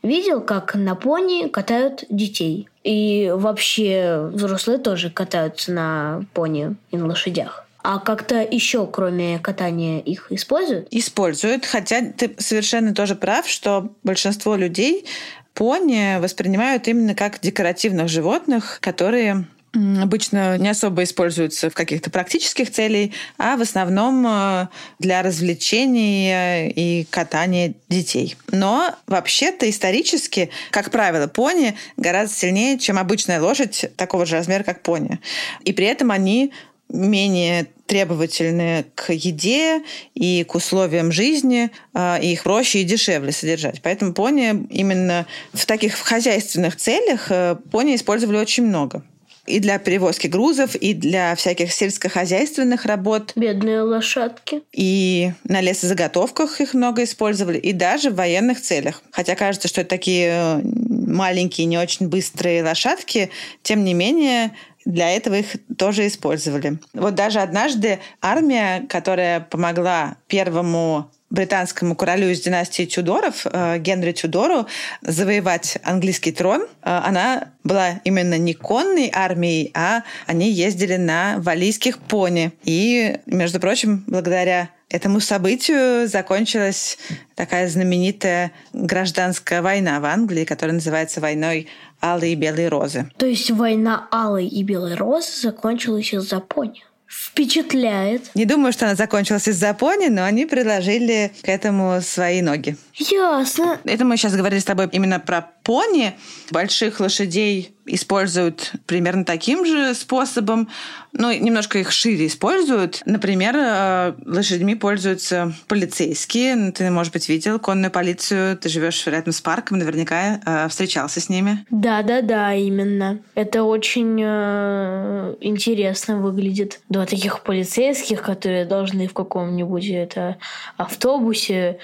видел, 0.04 0.42
как 0.42 0.76
на 0.76 0.96
пони 0.96 1.50
катают 1.50 2.06
детей. 2.10 2.70
И 2.84 3.32
вообще 3.36 4.30
взрослые 4.32 4.80
тоже 4.80 5.10
катаются 5.10 5.72
на 5.72 6.24
пони 6.34 6.76
и 6.92 6.98
на 6.98 7.08
лошадях. 7.08 7.66
А 7.84 8.00
как-то 8.00 8.42
еще, 8.42 8.86
кроме 8.88 9.40
катания, 9.40 10.00
их 10.00 10.32
используют? 10.32 10.88
Используют, 10.92 11.66
хотя 11.66 12.02
ты 12.02 12.36
совершенно 12.38 12.94
тоже 12.94 13.16
прав, 13.16 13.48
что 13.48 13.94
большинство 14.04 14.56
людей 14.56 15.06
пони 15.54 16.20
воспринимают 16.20 16.88
именно 16.88 17.16
как 17.16 17.40
декоративных 17.42 18.08
животных, 18.08 18.80
которые 18.82 19.46
обычно 19.74 20.58
не 20.58 20.70
особо 20.70 21.04
используются 21.04 21.70
в 21.70 21.74
каких-то 21.74 22.10
практических 22.10 22.70
целей, 22.72 23.14
а 23.38 23.56
в 23.56 23.62
основном 23.62 24.26
э, 24.28 24.68
для 25.00 25.22
развлечений 25.22 26.72
и 26.76 27.08
катания 27.10 27.74
детей. 27.88 28.36
Но 28.52 28.94
вообще-то 29.08 29.70
исторически, 29.70 30.50
как 30.72 30.92
правило, 30.92 31.28
пони 31.28 31.78
гораздо 31.96 32.36
сильнее, 32.36 32.80
чем 32.80 32.98
обычная 32.98 33.42
лошадь 33.42 33.86
такого 33.96 34.26
же 34.26 34.36
размера, 34.36 34.64
как 34.64 34.82
пони. 34.82 35.20
И 35.64 35.72
при 35.72 35.86
этом 35.86 36.12
они 36.12 36.52
менее 36.92 37.68
требовательны 37.86 38.86
к 38.96 39.12
еде 39.12 39.84
и 40.14 40.46
к 40.48 40.56
условиям 40.56 41.12
жизни, 41.12 41.72
а, 41.94 42.20
и 42.22 42.34
их 42.34 42.44
проще 42.44 42.82
и 42.82 42.84
дешевле 42.84 43.32
содержать. 43.32 43.82
Поэтому 43.82 44.14
пони 44.14 44.66
именно 44.70 45.26
в 45.54 45.66
таких 45.66 45.96
хозяйственных 45.96 46.78
целях 46.78 47.28
э, 47.30 47.58
пони 47.72 47.96
использовали 47.96 48.38
очень 48.38 48.66
много 48.66 49.04
и 49.48 49.60
для 49.60 49.80
перевозки 49.80 50.28
грузов, 50.28 50.76
и 50.76 50.94
для 50.94 51.36
всяких 51.36 51.74
сельскохозяйственных 51.74 52.86
работ. 52.86 53.34
Бедные 53.36 53.82
лошадки. 53.82 54.62
И 54.72 55.32
на 55.44 55.62
лесозаготовках 55.62 56.62
их 56.62 56.74
много 56.74 57.04
использовали, 57.04 57.58
и 57.58 57.74
даже 57.74 58.12
в 58.12 58.16
военных 58.16 58.62
целях. 58.62 59.02
Хотя 59.12 59.36
кажется, 59.36 59.68
что 59.68 59.82
это 59.82 59.90
такие 59.90 60.30
э, 60.32 60.62
маленькие, 60.64 61.66
не 61.66 61.78
очень 61.78 62.08
быстрые 62.08 62.64
лошадки, 62.64 63.32
тем 63.64 63.84
не 63.84 63.94
менее 63.94 64.52
для 64.86 65.12
этого 65.12 65.36
их 65.36 65.56
тоже 65.78 66.08
использовали. 66.08 66.80
Вот 66.94 67.16
даже 67.16 67.40
однажды 67.40 68.00
армия, 68.22 68.86
которая 68.90 69.40
помогла 69.40 70.16
первому 70.28 71.12
британскому 71.32 71.96
королю 71.96 72.28
из 72.28 72.42
династии 72.42 72.86
Тюдоров, 72.86 73.46
э, 73.46 73.80
Генри 73.80 74.12
Тюдору, 74.12 74.68
завоевать 75.02 75.78
английский 75.84 76.32
трон. 76.32 76.64
Э, 76.84 77.02
она 77.04 77.52
была 77.64 78.02
именно 78.04 78.38
не 78.38 78.54
конной 78.54 79.10
армией, 79.14 79.72
а 79.74 80.04
они 80.28 80.52
ездили 80.52 80.98
на 80.98 81.36
валийских 81.38 82.00
пони. 82.00 82.52
И, 82.64 83.18
между 83.26 83.60
прочим, 83.60 84.04
благодаря 84.08 84.70
этому 84.90 85.22
событию 85.22 86.08
закончилась 86.08 86.98
такая 87.36 87.70
знаменитая 87.70 88.52
гражданская 88.74 89.62
война 89.62 90.02
в 90.02 90.06
Англии, 90.06 90.44
которая 90.44 90.76
называется 90.76 91.22
войной 91.22 91.70
Алой 92.02 92.34
и 92.34 92.36
Белой 92.36 92.68
Розы. 92.68 93.10
То 93.18 93.26
есть 93.26 93.52
война 93.52 94.08
Алой 94.12 94.48
и 94.48 94.64
Белой 94.64 94.96
Розы 94.96 95.42
закончилась 95.42 96.14
из-за 96.14 96.40
пони? 96.40 96.84
Впечатляет. 97.08 98.32
Не 98.36 98.46
думаю, 98.46 98.72
что 98.72 98.86
она 98.86 98.96
закончилась 98.96 99.46
из-за 99.46 99.74
пони, 99.74 100.08
но 100.08 100.24
они 100.24 100.46
приложили 100.46 101.34
к 101.42 101.50
этому 101.50 102.00
свои 102.02 102.42
ноги. 102.42 102.78
Ясно. 102.96 103.80
Это 103.84 104.06
мы 104.06 104.16
сейчас 104.16 104.34
говорили 104.34 104.62
с 104.62 104.64
тобой 104.66 104.88
именно 104.94 105.20
про 105.20 105.42
пони. 105.64 106.14
Больших 106.52 107.02
лошадей 107.02 107.76
используют 107.86 108.74
примерно 108.86 109.26
таким 109.26 109.66
же 109.66 109.94
способом, 109.94 110.70
но 111.14 111.32
немножко 111.32 111.80
их 111.80 111.92
шире 111.92 112.28
используют. 112.28 113.02
Например, 113.06 113.56
э, 113.58 114.14
лошадьми 114.26 114.76
пользуются 114.76 115.54
полицейские. 115.68 116.56
Ну, 116.56 116.72
ты, 116.72 116.90
может 116.90 117.14
быть, 117.14 117.28
видел 117.30 117.60
конную 117.60 117.92
полицию. 117.92 118.58
Ты 118.58 118.70
живешь 118.70 119.06
рядом 119.08 119.34
с 119.34 119.42
парком, 119.42 119.80
наверняка 119.80 120.40
э, 120.46 120.70
встречался 120.70 121.20
с 121.20 121.30
ними. 121.30 121.66
Да, 121.70 122.02
да, 122.04 122.22
да, 122.22 122.54
именно. 122.54 123.20
Это 123.36 123.64
очень 123.64 124.20
э, 124.24 125.36
интересно 125.42 126.18
выглядит. 126.18 126.80
Два 126.90 127.06
таких 127.06 127.44
полицейских, 127.44 128.22
которые 128.22 128.66
должны 128.66 129.08
в 129.08 129.14
каком-нибудь 129.14 129.88
это 129.88 130.38
автобусе 130.78 131.80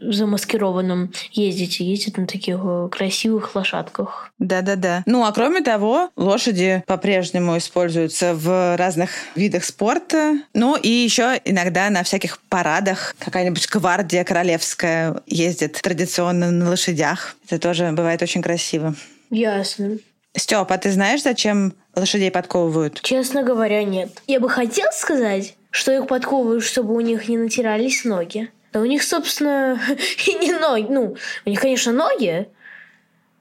замаскированном 0.00 1.12
ездите, 1.32 1.84
ездят 1.84 2.16
на 2.16 2.26
таких 2.26 2.58
э, 2.62 2.88
красивых 2.90 3.54
лошадках. 3.54 4.32
Да-да-да. 4.38 5.02
Ну, 5.06 5.24
а 5.24 5.32
кроме 5.32 5.60
того, 5.60 6.10
лошади 6.16 6.82
по-прежнему 6.86 7.58
используются 7.58 8.34
в 8.34 8.76
разных 8.76 9.10
видах 9.34 9.64
спорта. 9.64 10.38
Ну, 10.54 10.76
и 10.76 10.88
еще 10.88 11.40
иногда 11.44 11.90
на 11.90 12.02
всяких 12.02 12.38
парадах 12.48 13.14
какая-нибудь 13.18 13.68
гвардия 13.68 14.24
королевская 14.24 15.22
ездит 15.26 15.80
традиционно 15.82 16.50
на 16.50 16.70
лошадях. 16.70 17.36
Это 17.46 17.58
тоже 17.58 17.90
бывает 17.92 18.22
очень 18.22 18.42
красиво. 18.42 18.94
Ясно. 19.30 19.98
Степ, 20.36 20.70
а 20.70 20.78
ты 20.78 20.92
знаешь, 20.92 21.22
зачем 21.22 21.74
лошадей 21.94 22.30
подковывают? 22.30 23.00
Честно 23.02 23.42
говоря, 23.42 23.82
нет. 23.82 24.10
Я 24.26 24.40
бы 24.40 24.48
хотел 24.48 24.86
сказать, 24.92 25.56
что 25.70 25.92
их 25.92 26.06
подковывают, 26.06 26.64
чтобы 26.64 26.94
у 26.94 27.00
них 27.00 27.28
не 27.28 27.36
натирались 27.36 28.04
ноги. 28.04 28.50
Да 28.72 28.80
у 28.80 28.84
них, 28.84 29.02
собственно, 29.02 29.80
и 30.26 30.34
не 30.34 30.52
ноги. 30.52 30.86
Ну, 30.88 31.16
у 31.44 31.50
них, 31.50 31.60
конечно, 31.60 31.92
ноги. 31.92 32.48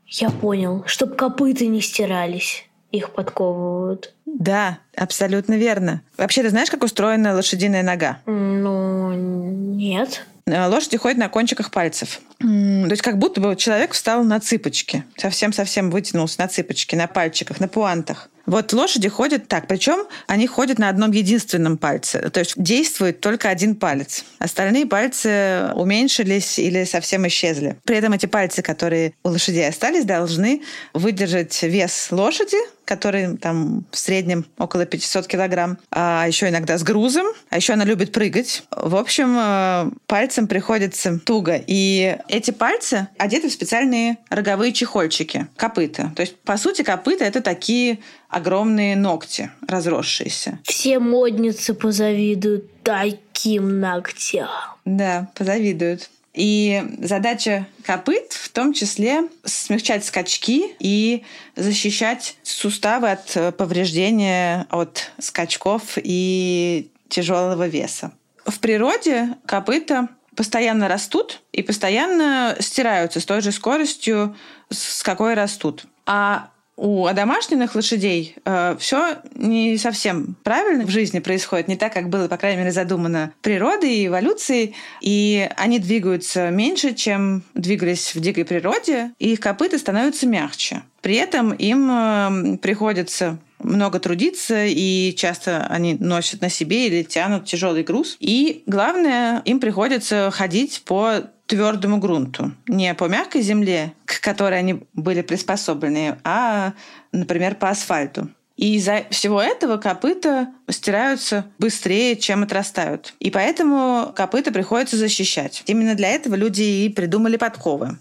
Я 0.07 0.29
понял, 0.29 0.83
чтобы 0.85 1.15
копыта 1.15 1.65
не 1.65 1.81
стирались. 1.81 2.65
Их 2.91 3.11
подковывают. 3.11 4.13
Да, 4.25 4.79
абсолютно 4.95 5.55
верно. 5.55 6.01
Вообще, 6.17 6.41
ты 6.43 6.49
знаешь, 6.49 6.69
как 6.69 6.83
устроена 6.83 7.33
лошадиная 7.35 7.83
нога? 7.83 8.19
Ну, 8.25 9.11
нет. 9.13 10.25
Э, 10.45 10.67
Лошади 10.67 10.97
ходят 10.97 11.17
на 11.17 11.27
кончиках 11.27 11.71
пальцев. 11.71 12.21
То 12.39 12.45
есть 12.89 13.01
как 13.01 13.17
будто 13.17 13.41
бы 13.41 13.55
человек 13.55 13.91
встал 13.91 14.23
на 14.23 14.39
цыпочки. 14.39 15.03
Совсем-совсем 15.17 15.91
вытянулся 15.91 16.39
на 16.39 16.47
цыпочки, 16.47 16.95
на 16.95 17.07
пальчиках, 17.07 17.59
на 17.59 17.67
пуантах. 17.67 18.29
Вот 18.47 18.73
лошади 18.73 19.09
ходят 19.09 19.47
так. 19.47 19.67
Причем 19.67 20.05
они 20.25 20.47
ходят 20.47 20.79
на 20.79 20.89
одном 20.89 21.11
единственном 21.11 21.77
пальце. 21.77 22.29
То 22.31 22.39
есть 22.39 22.53
действует 22.55 23.19
только 23.19 23.49
один 23.49 23.75
палец. 23.75 24.23
Остальные 24.39 24.87
пальцы 24.87 25.69
уменьшились 25.75 26.57
или 26.57 26.85
совсем 26.85 27.27
исчезли. 27.27 27.77
При 27.83 27.97
этом 27.97 28.13
эти 28.13 28.25
пальцы, 28.25 28.61
которые 28.61 29.13
у 29.23 29.29
лошадей 29.29 29.67
остались, 29.67 30.05
должны 30.05 30.63
выдержать 30.93 31.61
вес 31.61 32.07
лошади, 32.11 32.57
который 32.87 33.37
там 33.37 33.85
в 33.91 33.97
среднем 33.97 34.45
около 34.57 34.85
500 34.85 35.27
килограмм, 35.27 35.77
а 35.91 36.25
еще 36.27 36.49
иногда 36.49 36.77
с 36.77 36.83
грузом, 36.83 37.27
а 37.49 37.57
еще 37.57 37.73
она 37.73 37.85
любит 37.85 38.11
прыгать. 38.11 38.63
В 38.71 38.95
общем, 38.95 39.37
э, 39.37 39.91
пальцем 40.07 40.47
приходится 40.47 41.19
туго. 41.19 41.61
И 41.67 42.17
эти 42.29 42.51
пальцы 42.51 43.09
одеты 43.17 43.49
в 43.49 43.51
специальные 43.51 44.17
роговые 44.29 44.71
чехольчики, 44.71 45.47
копыта. 45.55 46.11
То 46.15 46.21
есть, 46.21 46.37
по 46.37 46.57
сути, 46.57 46.83
копыта— 46.83 47.23
это 47.25 47.41
такие 47.41 47.99
огромные 48.29 48.95
ногти, 48.95 49.51
разросшиеся. 49.67 50.59
Все 50.63 50.99
модницы 50.99 51.73
позавидуют 51.73 52.83
таким 52.83 53.79
ногтям. 53.79 54.49
Да, 54.85 55.29
позавидуют. 55.35 56.09
И 56.37 56.83
задача 56.99 57.65
копыт 57.83 58.31
в 58.31 58.49
том 58.49 58.71
числе 58.71 59.23
смягчать 59.43 60.05
скачки 60.05 60.75
и 60.79 61.23
защищать 61.55 62.37
суставы 62.43 63.09
от 63.09 63.35
э, 63.35 63.51
повреждения 63.51 64.67
от 64.69 65.11
скачков 65.17 65.97
и 65.97 66.91
тяжелого 67.09 67.67
веса. 67.67 68.11
В 68.45 68.59
природе 68.59 69.29
копыта 69.47 70.09
постоянно 70.35 70.87
растут 70.87 71.41
и 71.51 71.63
постоянно 71.63 72.55
стираются 72.59 73.19
с 73.19 73.25
той 73.25 73.41
же 73.41 73.51
скоростью, 73.51 74.37
с 74.69 75.01
какой 75.01 75.33
растут. 75.33 75.85
А 76.05 76.51
у 76.77 77.09
домашних 77.11 77.75
лошадей 77.75 78.35
все 78.77 79.17
не 79.33 79.77
совсем 79.77 80.35
правильно 80.43 80.85
в 80.85 80.89
жизни 80.89 81.19
происходит, 81.19 81.67
не 81.67 81.75
так, 81.75 81.91
как 81.91 82.09
было, 82.09 82.27
по 82.27 82.37
крайней 82.37 82.59
мере, 82.59 82.71
задумано 82.71 83.33
природой 83.41 83.95
и 83.95 84.07
эволюцией. 84.07 84.75
И 85.01 85.49
они 85.57 85.79
двигаются 85.79 86.51
меньше, 86.51 86.93
чем 86.93 87.41
двигались 87.55 88.13
в 88.13 88.19
дикой 88.19 88.45
природе, 88.45 89.11
и 89.17 89.33
их 89.33 89.39
копыта 89.39 89.79
становятся 89.79 90.27
мягче. 90.27 90.83
При 91.01 91.15
этом 91.15 91.51
им 91.53 91.89
э, 91.89 92.57
приходится 92.57 93.39
много 93.59 93.99
трудиться, 93.99 94.65
и 94.65 95.13
часто 95.15 95.65
они 95.67 95.95
носят 95.95 96.41
на 96.41 96.49
себе 96.49 96.87
или 96.87 97.03
тянут 97.03 97.45
тяжелый 97.45 97.83
груз. 97.83 98.17
И 98.19 98.63
главное, 98.65 99.41
им 99.45 99.59
приходится 99.59 100.29
ходить 100.31 100.83
по 100.85 101.23
твердому 101.47 101.97
грунту. 101.97 102.51
Не 102.67 102.93
по 102.93 103.05
мягкой 103.05 103.41
земле, 103.41 103.93
к 104.05 104.21
которой 104.21 104.59
они 104.59 104.83
были 104.93 105.21
приспособлены, 105.21 106.17
а, 106.23 106.73
например, 107.11 107.55
по 107.55 107.69
асфальту. 107.69 108.29
И 108.57 108.75
из-за 108.75 109.05
всего 109.11 109.41
этого 109.41 109.77
копыта 109.77 110.47
стираются 110.69 111.45
быстрее, 111.59 112.15
чем 112.15 112.43
отрастают. 112.43 113.13
И 113.19 113.29
поэтому 113.29 114.11
копыта 114.15 114.51
приходится 114.51 114.97
защищать. 114.97 115.63
Именно 115.67 115.93
для 115.93 116.09
этого 116.09 116.35
люди 116.35 116.63
и 116.63 116.89
придумали 116.89 117.37
подковы. 117.37 117.97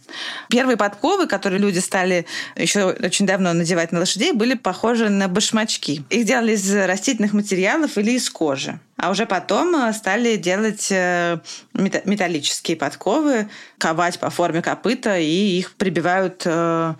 Первые 0.49 0.79
подковы, 0.79 1.27
которые 1.27 1.61
люди 1.61 1.79
стали 1.79 2.27
еще 2.57 2.87
очень 2.87 3.27
давно 3.27 3.53
надевать 3.53 3.93
на 3.93 4.01
лошадей, 4.01 4.33
были 4.33 4.55
похожи 4.55 5.11
на 5.11 5.29
башмачки. 5.29 6.05
Их 6.09 6.25
делали 6.25 6.53
из 6.53 6.75
растительных 6.75 7.35
материалов 7.35 7.99
или 7.99 8.13
из 8.13 8.29
кожи. 8.31 8.81
А 8.97 9.11
уже 9.11 9.27
потом 9.27 9.77
э, 9.77 9.93
стали 9.93 10.37
делать 10.37 10.89
э, 10.91 11.39
металлические 11.75 12.79
подковы, 12.79 13.51
ковать 13.77 14.19
по 14.19 14.31
форме 14.31 14.63
копыта, 14.63 15.19
и 15.19 15.59
их 15.59 15.75
прибивают 15.75 16.43
э, 16.47 16.95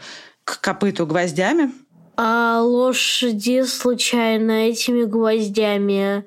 к 0.45 0.61
копыту 0.61 1.07
гвоздями. 1.07 1.71
А 2.19 2.63
лошади 2.63 3.63
случайно 3.65 4.53
этими 4.53 5.05
гвоздями 5.05 6.25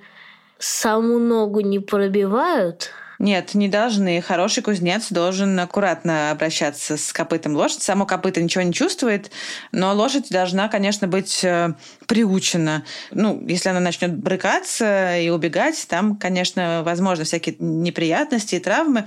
саму 0.60 1.18
ногу 1.18 1.62
не 1.62 1.80
пробивают? 1.80 2.92
Нет, 3.20 3.54
не 3.54 3.68
должны. 3.68 4.22
Хороший 4.22 4.64
кузнец 4.64 5.12
должен 5.12 5.60
аккуратно 5.60 6.32
обращаться 6.32 6.96
с 6.96 7.12
копытом 7.12 7.54
лошади. 7.54 7.84
Само 7.84 8.06
копыто 8.06 8.42
ничего 8.42 8.64
не 8.64 8.72
чувствует, 8.72 9.30
но 9.74 9.94
лошадь 9.94 10.30
должна, 10.30 10.70
конечно, 10.70 11.06
быть 11.06 11.44
э, 11.44 11.74
приучена. 12.08 12.86
Ну, 13.12 13.46
если 13.46 13.68
она 13.68 13.82
начнет 13.82 14.16
брыкаться 14.16 15.18
и 15.18 15.30
убегать, 15.30 15.86
там, 15.90 16.16
конечно, 16.16 16.82
возможно 16.86 17.26
всякие 17.26 17.58
неприятности 17.60 18.56
и 18.56 18.60
травмы. 18.60 19.06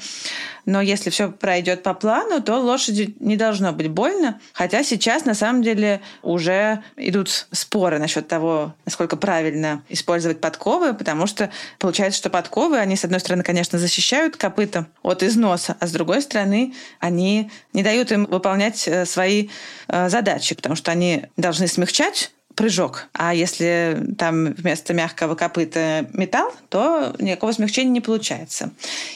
Но 0.67 0.83
если 0.83 1.09
все 1.09 1.33
пройдет 1.33 1.83
по 1.83 1.95
плану, 1.95 2.41
то 2.43 2.61
лошади 2.61 3.17
не 3.19 3.37
должно 3.37 3.73
быть 3.73 3.89
больно. 3.89 4.41
Хотя 4.53 4.85
сейчас, 4.85 5.25
на 5.25 5.35
самом 5.35 5.63
деле, 5.63 6.03
уже 6.23 6.83
идут 6.97 7.49
споры 7.51 7.99
насчет 7.99 8.29
того, 8.29 8.75
насколько 8.85 9.17
правильно 9.17 9.83
использовать 9.89 10.41
подковы, 10.41 10.93
потому 10.93 11.27
что 11.27 11.51
получается, 11.79 12.19
что 12.19 12.31
подковы, 12.31 12.77
они, 12.79 12.95
с 12.95 13.05
одной 13.05 13.19
стороны, 13.19 13.43
конечно, 13.43 13.79
защищают 13.79 14.02
копыта 14.37 14.87
от 15.03 15.23
износа, 15.23 15.77
а 15.81 15.87
с 15.87 15.93
другой 15.93 16.23
стороны, 16.23 16.75
они 17.01 17.51
не 17.73 17.83
дают 17.83 18.13
им 18.13 18.27
выполнять 18.27 18.87
э, 18.87 19.07
свои 19.07 19.49
э, 19.89 20.09
задачи, 20.09 20.55
потому 20.55 20.77
что 20.77 20.91
они 20.91 21.27
должны 21.37 21.67
смягчать 21.67 22.33
прыжок. 22.55 23.09
А 23.13 23.35
если 23.35 24.15
там 24.19 24.53
вместо 24.53 24.95
мягкого 24.95 25.35
копыта 25.35 26.07
металл, 26.13 26.53
то 26.69 27.15
никакого 27.19 27.53
смягчения 27.53 27.91
не 27.91 28.01
получается. 28.01 28.71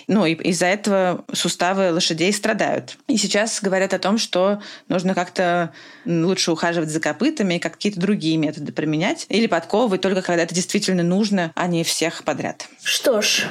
Ну 0.07 0.27
и 0.27 0.35
из-за 0.35 0.67
этого 0.67 1.25
суставы 1.33 1.93
лошадей 1.93 2.33
страдают. 2.33 2.99
И 3.07 3.17
сейчас 3.17 3.61
говорят 3.63 3.95
о 3.95 3.99
том, 3.99 4.19
что 4.19 4.61
нужно 4.89 5.15
как-то 5.15 5.73
лучше 6.05 6.53
ухаживать 6.53 6.91
за 6.91 7.01
копытами 7.01 7.55
и 7.55 7.59
какие-то 7.59 8.01
другие 8.01 8.37
методы 8.37 8.73
применять. 8.73 9.27
Или 9.29 9.47
подковывать 9.47 10.01
только 10.01 10.23
когда 10.23 10.43
это 10.43 10.55
действительно 10.55 11.03
нужно, 11.03 11.53
а 11.55 11.67
не 11.67 11.85
всех 11.85 12.25
подряд. 12.25 12.69
Что 12.83 13.21
ж, 13.21 13.47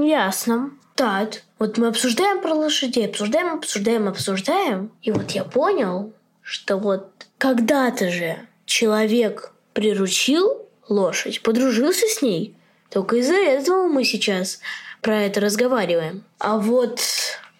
ясно. 0.00 0.70
Так, 0.94 1.42
вот 1.58 1.78
мы 1.78 1.88
обсуждаем 1.88 2.40
про 2.40 2.54
лошадей, 2.54 3.06
обсуждаем, 3.06 3.54
обсуждаем, 3.54 4.08
обсуждаем. 4.08 4.90
И 5.02 5.10
вот 5.10 5.30
я 5.30 5.44
понял, 5.44 6.12
что 6.42 6.76
вот 6.76 7.10
когда-то 7.38 8.10
же 8.10 8.38
человек 8.66 9.52
приручил 9.72 10.68
лошадь, 10.88 11.42
подружился 11.42 12.06
с 12.06 12.22
ней. 12.22 12.54
Только 12.90 13.16
из-за 13.16 13.36
этого 13.36 13.88
мы 13.88 14.04
сейчас 14.04 14.60
про 15.00 15.22
это 15.22 15.40
разговариваем. 15.40 16.24
А 16.38 16.58
вот 16.58 17.00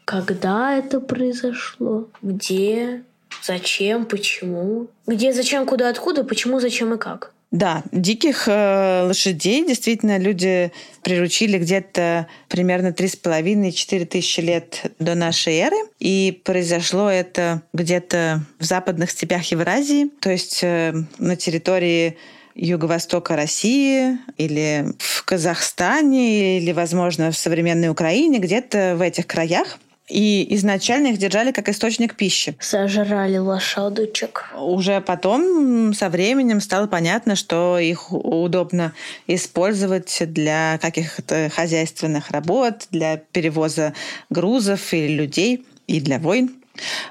когда 0.04 0.76
это 0.76 1.00
произошло? 1.00 2.08
Где? 2.20 3.04
Зачем? 3.42 4.04
Почему? 4.04 4.88
Где, 5.06 5.32
зачем, 5.32 5.66
куда, 5.66 5.88
откуда? 5.88 6.24
Почему, 6.24 6.60
зачем 6.60 6.92
и 6.94 6.98
как? 6.98 7.32
Да, 7.50 7.82
диких 7.90 8.44
э, 8.46 9.02
лошадей 9.06 9.66
действительно 9.66 10.18
люди 10.18 10.70
приручили 11.02 11.58
где-то 11.58 12.28
примерно 12.48 12.88
3,5-4 12.88 14.04
тысячи 14.06 14.40
лет 14.40 14.92
до 15.00 15.16
нашей 15.16 15.56
эры. 15.56 15.76
И 15.98 16.40
произошло 16.44 17.10
это 17.10 17.62
где-то 17.72 18.44
в 18.60 18.64
западных 18.64 19.10
степях 19.10 19.42
Евразии, 19.46 20.10
то 20.20 20.30
есть 20.30 20.60
э, 20.62 20.94
на 21.18 21.34
территории 21.34 22.16
юго-востока 22.54 23.34
России 23.34 24.18
или 24.36 24.86
в 24.98 25.24
Казахстане 25.24 26.58
или, 26.58 26.70
возможно, 26.70 27.32
в 27.32 27.36
современной 27.36 27.88
Украине, 27.88 28.38
где-то 28.38 28.94
в 28.96 29.00
этих 29.00 29.26
краях. 29.26 29.78
И 30.10 30.46
изначально 30.56 31.08
их 31.08 31.18
держали 31.18 31.52
как 31.52 31.68
источник 31.68 32.16
пищи. 32.16 32.56
Сожрали 32.58 33.38
лошадочек. 33.38 34.50
Уже 34.58 35.00
потом 35.00 35.94
со 35.94 36.08
временем 36.08 36.60
стало 36.60 36.88
понятно, 36.88 37.36
что 37.36 37.78
их 37.78 38.12
удобно 38.12 38.92
использовать 39.26 40.20
для 40.26 40.78
каких-то 40.78 41.48
хозяйственных 41.54 42.30
работ, 42.30 42.88
для 42.90 43.18
перевоза 43.18 43.94
грузов 44.30 44.92
или 44.92 45.12
людей 45.14 45.64
и 45.86 46.00
для 46.00 46.18
войн. 46.18 46.59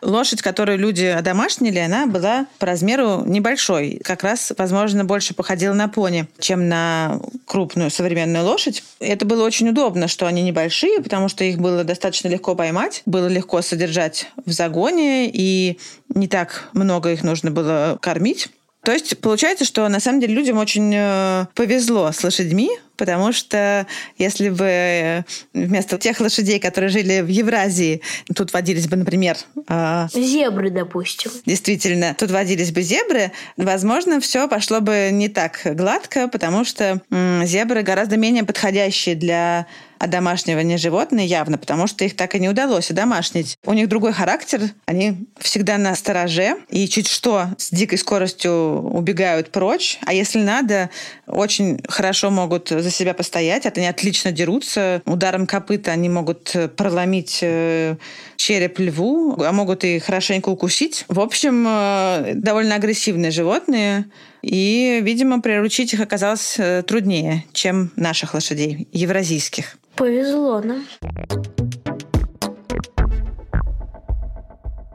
Лошадь, 0.02 0.42
которую 0.42 0.78
люди 0.78 1.06
одомашнили, 1.06 1.80
она 1.80 2.08
была 2.08 2.48
по 2.58 2.66
размеру 2.66 3.24
небольшой. 3.26 4.00
Как 4.04 4.24
раз, 4.24 4.52
возможно, 4.58 5.04
больше 5.04 5.34
походила 5.34 5.74
на 5.74 5.88
пони, 5.88 6.28
чем 6.40 6.68
на 6.70 7.20
крупную 7.46 7.92
современную 7.92 8.46
лошадь. 8.46 8.84
Это 9.00 9.26
было 9.26 9.46
очень 9.46 9.70
удобно, 9.70 10.08
что 10.08 10.26
они 10.26 10.42
небольшие, 10.42 11.02
потому 11.02 11.30
что 11.30 11.44
их 11.44 11.60
было 11.60 11.84
достаточно 11.84 12.28
легко 12.30 12.56
поймать, 12.56 13.02
было 13.06 13.28
легко 13.28 13.62
содержать 13.62 14.30
в 14.46 14.52
загоне, 14.52 15.30
и 15.32 15.78
не 16.14 16.28
так 16.28 16.70
много 16.74 17.12
их 17.12 17.24
нужно 17.24 17.52
было 17.52 17.98
кормить. 18.02 18.50
То 18.84 18.94
есть 18.94 19.20
получается, 19.20 19.66
что 19.66 19.88
на 19.90 20.00
самом 20.00 20.22
деле 20.22 20.34
людям 20.34 20.58
очень 20.58 20.94
э, 20.96 21.46
повезло 21.54 22.12
с 22.12 22.24
лошадьми, 22.24 22.70
потому 23.00 23.32
что 23.32 23.88
если 24.18 24.50
бы 24.50 24.66
э, 24.66 25.24
вместо 25.54 25.98
тех 25.98 26.20
лошадей, 26.20 26.60
которые 26.60 26.90
жили 26.90 27.22
в 27.22 27.28
Евразии, 27.28 28.02
тут 28.36 28.54
водились 28.54 28.88
бы, 28.88 28.98
например, 28.98 29.38
э, 29.68 30.08
Зебры, 30.14 30.70
допустим. 30.70 31.32
действительно, 31.46 32.14
тут 32.14 32.30
водились 32.30 32.72
бы 32.72 32.82
зебры, 32.82 33.32
возможно, 33.58 34.20
все 34.20 34.48
пошло 34.48 34.82
бы 34.82 35.10
не 35.12 35.30
так 35.30 35.62
гладко, 35.64 36.28
потому 36.28 36.66
что 36.66 37.02
зебры 37.44 37.82
гораздо 37.82 38.18
менее 38.18 38.44
подходящие 38.44 39.16
для 39.16 39.66
одомашнивания 40.00 40.78
животные 40.78 41.28
явно, 41.28 41.58
потому 41.58 41.86
что 41.86 42.06
их 42.06 42.16
так 42.16 42.34
и 42.34 42.40
не 42.40 42.50
удалось 42.50 42.90
одомашнить. 42.90 43.58
У 43.66 43.74
них 43.74 43.90
другой 43.90 44.14
характер, 44.14 44.62
они 44.86 45.28
всегда 45.38 45.78
на 45.78 45.94
стороже, 45.94 46.58
и 46.70 46.88
чуть 46.88 47.08
что 47.08 47.50
с 47.58 47.70
дикой 47.70 47.98
скоростью 47.98 48.52
убегают 48.52 49.52
прочь, 49.52 50.00
а 50.06 50.14
если 50.14 50.40
надо, 50.40 50.90
очень 51.28 51.82
хорошо 51.88 52.32
могут 52.32 52.72
за 52.90 52.96
себя 52.96 53.14
постоять, 53.14 53.66
это 53.66 53.80
они 53.80 53.88
отлично 53.88 54.32
дерутся, 54.32 55.02
ударом 55.06 55.46
копыта 55.46 55.92
они 55.92 56.10
могут 56.10 56.56
проломить 56.76 57.40
э, 57.42 57.96
череп 58.36 58.80
льву, 58.80 59.42
а 59.44 59.52
могут 59.52 59.84
и 59.84 60.00
хорошенько 60.00 60.50
укусить. 60.50 61.06
В 61.08 61.20
общем, 61.20 61.66
э, 61.68 62.34
довольно 62.36 62.76
агрессивные 62.76 63.32
животные, 63.32 64.06
и, 64.42 65.00
видимо, 65.04 65.42
приручить 65.42 65.94
их 65.94 66.02
оказалось 66.02 66.56
э, 66.58 66.84
труднее, 66.84 67.46
чем 67.54 67.92
наших 67.96 68.34
лошадей, 68.34 68.88
евразийских. 68.92 69.78
Повезло 69.96 70.62
нам. 70.62 70.86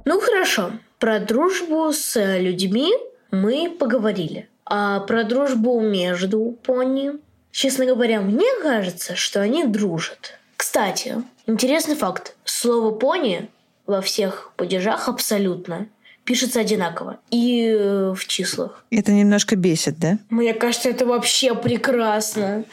Ну 0.06 0.20
хорошо, 0.20 0.72
про 0.98 1.20
дружбу 1.20 1.92
с 1.92 2.16
э, 2.16 2.40
людьми 2.40 2.92
мы 3.30 3.70
поговорили. 3.70 4.48
А 4.66 5.00
про 5.00 5.24
дружбу 5.24 5.80
между 5.80 6.56
пони, 6.62 7.12
честно 7.54 7.86
говоря, 7.86 8.20
мне 8.20 8.48
кажется, 8.60 9.14
что 9.14 9.40
они 9.40 9.64
дружат. 9.64 10.38
Кстати, 10.56 11.22
интересный 11.46 11.94
факт. 11.94 12.36
Слово 12.44 12.90
пони 12.90 13.48
во 13.86 14.00
всех 14.02 14.52
падежах 14.56 15.08
абсолютно 15.08 15.86
пишется 16.24 16.60
одинаково. 16.60 17.18
И 17.30 17.66
э, 17.68 18.12
в 18.14 18.26
числах. 18.26 18.84
Это 18.90 19.12
немножко 19.12 19.56
бесит, 19.56 19.98
да? 19.98 20.18
Мне 20.30 20.52
кажется, 20.52 20.88
это 20.88 21.06
вообще 21.06 21.54
прекрасно. 21.54 22.64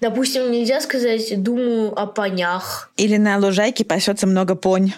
Допустим, 0.00 0.50
нельзя 0.50 0.80
сказать 0.80 1.42
«думаю 1.42 1.98
о 1.98 2.06
понях» 2.06 2.90
Или 2.96 3.16
на 3.16 3.38
лужайке 3.38 3.84
пасется 3.84 4.26
много 4.26 4.54
понь. 4.54 4.92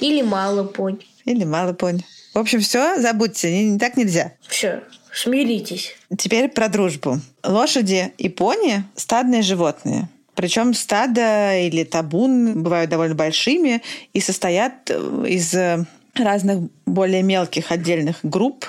или 0.00 0.22
«мало 0.22 0.64
понь». 0.64 0.98
Или 1.24 1.44
мало 1.44 1.72
понь. 1.72 2.02
В 2.34 2.38
общем, 2.38 2.60
все, 2.60 3.00
забудьте, 3.00 3.76
так 3.78 3.96
нельзя. 3.96 4.32
Все, 4.46 4.82
смиритесь. 5.14 5.96
Теперь 6.18 6.48
про 6.48 6.68
дружбу. 6.68 7.20
Лошади 7.44 8.12
и 8.18 8.28
пони– 8.28 8.84
стадные 8.96 9.42
животные. 9.42 10.08
Причем 10.34 10.74
стадо 10.74 11.56
или 11.58 11.84
табун 11.84 12.62
бывают 12.62 12.90
довольно 12.90 13.14
большими 13.14 13.82
и 14.12 14.20
состоят 14.20 14.90
э, 14.90 15.24
из 15.28 15.54
э, 15.54 15.84
разных 16.14 16.68
более 16.86 17.22
мелких 17.22 17.70
отдельных 17.70 18.18
групп, 18.22 18.66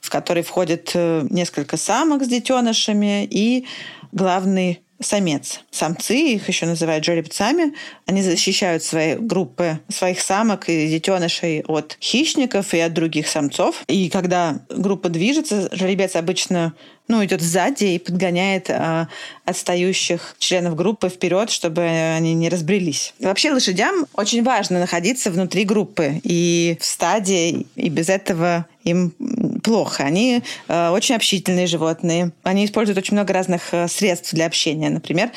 в 0.00 0.08
которые 0.08 0.42
входят 0.42 0.90
э, 0.94 1.26
несколько 1.28 1.76
самок 1.76 2.24
с 2.24 2.28
детенышами 2.28 3.24
и 3.24 3.66
главный 4.12 4.80
самец. 5.02 5.60
Самцы, 5.70 6.16
их 6.16 6.48
еще 6.48 6.66
называют 6.66 7.04
жеребцами, 7.04 7.74
они 8.06 8.22
защищают 8.22 8.82
свои 8.82 9.16
группы 9.16 9.80
своих 9.88 10.20
самок 10.20 10.68
и 10.68 10.88
детенышей 10.88 11.62
от 11.66 11.96
хищников 12.00 12.74
и 12.74 12.80
от 12.80 12.92
других 12.92 13.28
самцов. 13.28 13.82
И 13.88 14.08
когда 14.10 14.60
группа 14.68 15.08
движется, 15.08 15.68
жеребец 15.72 16.16
обычно 16.16 16.74
ну, 17.08 17.24
идет 17.24 17.42
сзади 17.42 17.84
и 17.84 17.98
подгоняет 17.98 18.70
а, 18.70 19.08
отстающих 19.44 20.36
членов 20.38 20.76
группы 20.76 21.08
вперед, 21.08 21.50
чтобы 21.50 21.82
они 21.82 22.34
не 22.34 22.48
разбрелись. 22.48 23.14
Вообще 23.18 23.52
лошадям 23.52 24.06
очень 24.14 24.42
важно 24.42 24.80
находиться 24.80 25.30
внутри 25.30 25.64
группы 25.64 26.20
и 26.22 26.78
в 26.80 26.84
стаде, 26.84 27.66
и 27.74 27.88
без 27.88 28.08
этого 28.08 28.66
им 28.84 29.12
плохо. 29.62 30.04
Они 30.04 30.42
э, 30.68 30.88
очень 30.88 31.14
общительные 31.14 31.66
животные. 31.66 32.32
Они 32.42 32.64
используют 32.64 32.98
очень 32.98 33.14
много 33.14 33.32
разных 33.32 33.72
э, 33.72 33.88
средств 33.88 34.32
для 34.32 34.46
общения. 34.46 34.90
Например, 34.90 35.30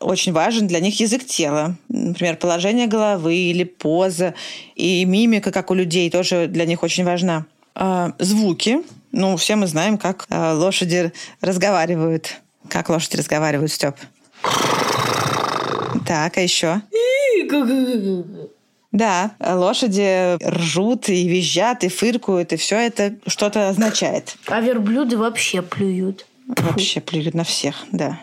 очень 0.00 0.32
важен 0.32 0.66
для 0.66 0.80
них 0.80 1.00
язык 1.00 1.26
тела. 1.26 1.76
Например, 1.88 2.36
положение 2.36 2.86
головы 2.86 3.34
или 3.34 3.64
поза. 3.64 4.34
И 4.76 5.04
мимика, 5.04 5.50
как 5.50 5.70
у 5.70 5.74
людей, 5.74 6.10
тоже 6.10 6.46
для 6.46 6.64
них 6.64 6.82
очень 6.82 7.04
важна. 7.04 7.46
А, 7.74 8.12
звуки. 8.18 8.82
Ну, 9.12 9.36
все 9.36 9.56
мы 9.56 9.66
знаем, 9.66 9.98
как 9.98 10.26
а, 10.30 10.54
лошади 10.54 11.12
разговаривают. 11.40 12.40
Как 12.68 12.88
лошади 12.88 13.16
разговаривают, 13.16 13.70
Степ? 13.70 13.96
Так, 16.06 16.38
а 16.38 16.40
еще? 16.40 16.80
Да, 18.90 19.32
лошади 19.40 20.36
ржут 20.42 21.08
и 21.08 21.26
визжат, 21.28 21.84
и 21.84 21.88
фыркают, 21.88 22.52
и 22.52 22.56
все 22.56 22.76
это 22.76 23.14
что-то 23.26 23.68
означает. 23.68 24.36
А 24.46 24.60
верблюды 24.60 25.16
вообще 25.16 25.62
плюют. 25.62 26.26
Вообще 26.46 27.00
плюют 27.00 27.34
на 27.34 27.44
всех, 27.44 27.76
да. 27.92 28.20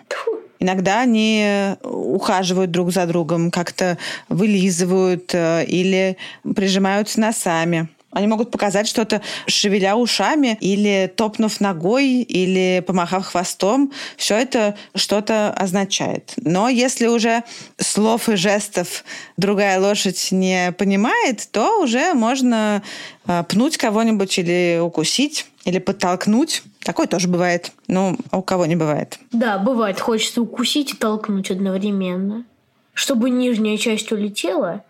Иногда 0.60 1.02
они 1.02 1.76
ухаживают 1.84 2.70
друг 2.72 2.92
за 2.92 3.06
другом, 3.06 3.50
как-то 3.50 3.98
вылизывают 4.28 5.34
э, 5.34 5.66
или 5.66 6.18
прижимаются 6.54 7.20
носами. 7.22 7.88
Они 8.12 8.28
могут 8.28 8.50
показать 8.50 8.88
что-то, 8.88 9.22
шевеля 9.46 9.96
ушами 9.96 10.58
или 10.62 11.12
топнув 11.16 11.62
ногой 11.62 12.22
или 12.22 12.84
помахав 12.86 13.28
хвостом. 13.28 13.92
Все 14.18 14.36
это 14.36 14.76
что-то 14.96 15.52
означает. 15.52 16.34
Но 16.38 16.70
если 16.70 17.06
уже 17.08 17.44
слов 17.78 18.28
и 18.28 18.36
жестов 18.36 19.04
другая 19.38 19.80
лошадь 19.80 20.30
не 20.32 20.72
понимает, 20.72 21.48
то 21.52 21.84
уже 21.84 22.14
можно 22.14 22.82
э, 23.28 23.44
пнуть 23.48 23.78
кого-нибудь 23.78 24.40
или 24.40 24.80
укусить, 24.82 25.46
или 25.66 25.78
подтолкнуть. 25.78 26.64
Такое 26.84 27.06
тоже 27.06 27.28
бывает. 27.28 27.72
Ну, 27.88 28.18
а 28.32 28.40
у 28.40 28.42
кого 28.42 28.66
не 28.66 28.76
бывает. 28.76 29.20
Да, 29.32 29.60
бывает, 29.60 30.00
хочется 30.00 30.42
укусить 30.42 30.94
и 30.94 30.98
толкнуть 30.98 31.52
одновременно. 31.52 32.46
Чтобы 32.94 33.30
нижняя 33.30 33.78
часть 33.78 34.12
улетела, 34.12 34.84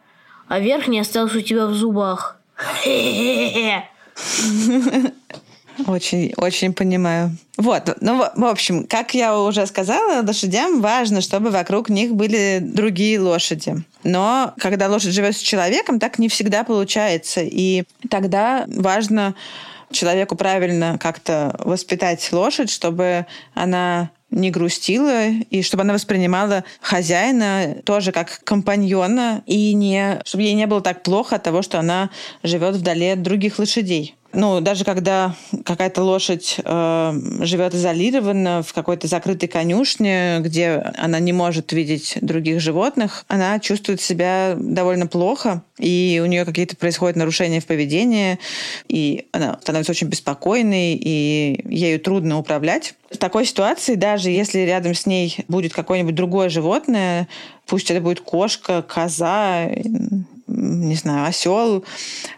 а 0.47 0.59
верхняя 0.59 1.01
осталась 1.01 1.35
у 1.35 1.41
тебя 1.41 1.67
в 1.67 1.73
зубах. 1.73 2.38
Очень, 5.87 6.33
очень 6.35 6.73
понимаю. 6.73 7.31
Вот, 7.57 7.97
ну, 8.01 8.17
в 8.35 8.45
общем, 8.45 8.85
как 8.85 9.13
я 9.13 9.37
уже 9.39 9.65
сказала, 9.65 10.21
лошадям 10.25 10.81
важно, 10.81 11.21
чтобы 11.21 11.51
вокруг 11.51 11.89
них 11.89 12.15
были 12.15 12.59
другие 12.61 13.19
лошади. 13.19 13.75
Но 14.03 14.53
когда 14.59 14.89
лошадь 14.89 15.13
живет 15.13 15.37
с 15.37 15.39
человеком, 15.39 15.99
так 15.99 16.19
не 16.19 16.27
всегда 16.27 16.63
получается. 16.63 17.41
И 17.43 17.85
тогда 18.09 18.65
важно 18.67 19.35
человеку 19.91 20.35
правильно 20.35 20.97
как-то 20.99 21.55
воспитать 21.59 22.29
лошадь, 22.31 22.69
чтобы 22.69 23.25
она 23.53 24.11
не 24.31 24.51
грустила, 24.51 25.27
и 25.27 25.61
чтобы 25.61 25.83
она 25.83 25.93
воспринимала 25.93 26.63
хозяина 26.81 27.77
тоже 27.83 28.11
как 28.11 28.41
компаньона, 28.43 29.43
и 29.45 29.73
не, 29.73 30.21
чтобы 30.25 30.43
ей 30.43 30.53
не 30.53 30.67
было 30.67 30.81
так 30.81 31.03
плохо 31.03 31.37
от 31.37 31.43
того, 31.43 31.61
что 31.61 31.79
она 31.79 32.09
живет 32.43 32.75
вдали 32.75 33.07
от 33.07 33.21
других 33.21 33.59
лошадей. 33.59 34.15
Ну, 34.31 34.61
даже 34.61 34.85
когда 34.85 35.35
какая-то 35.65 36.03
лошадь 36.03 36.57
э, 36.63 37.13
живет 37.41 37.73
изолированно 37.73 38.61
в 38.61 38.73
какой-то 38.73 39.07
закрытой 39.07 39.47
конюшне, 39.47 40.37
где 40.41 40.83
она 40.97 41.19
не 41.19 41.33
может 41.33 41.71
видеть 41.71 42.17
других 42.21 42.59
животных, 42.59 43.25
она 43.27 43.59
чувствует 43.59 44.01
себя 44.01 44.55
довольно 44.55 45.07
плохо, 45.07 45.63
и 45.79 46.21
у 46.23 46.27
нее 46.27 46.45
какие-то 46.45 46.75
происходят 46.75 47.15
нарушения 47.15 47.59
в 47.59 47.65
поведении, 47.65 48.37
и 48.87 49.27
она 49.31 49.57
становится 49.61 49.93
очень 49.93 50.07
беспокойной, 50.07 50.93
и 50.93 51.61
ею 51.67 51.99
трудно 51.99 52.37
управлять. 52.37 52.93
В 53.09 53.17
такой 53.17 53.45
ситуации, 53.45 53.95
даже 53.95 54.29
если 54.29 54.59
рядом 54.59 54.93
с 54.93 55.07
ней 55.07 55.37
будет 55.47 55.73
какое-нибудь 55.73 56.13
другое 56.13 56.49
животное, 56.49 57.27
пусть 57.65 57.89
это 57.89 57.99
будет 57.99 58.21
кошка, 58.21 58.83
коза, 58.83 59.67
не 60.69 60.95
знаю, 60.95 61.27
осел. 61.27 61.83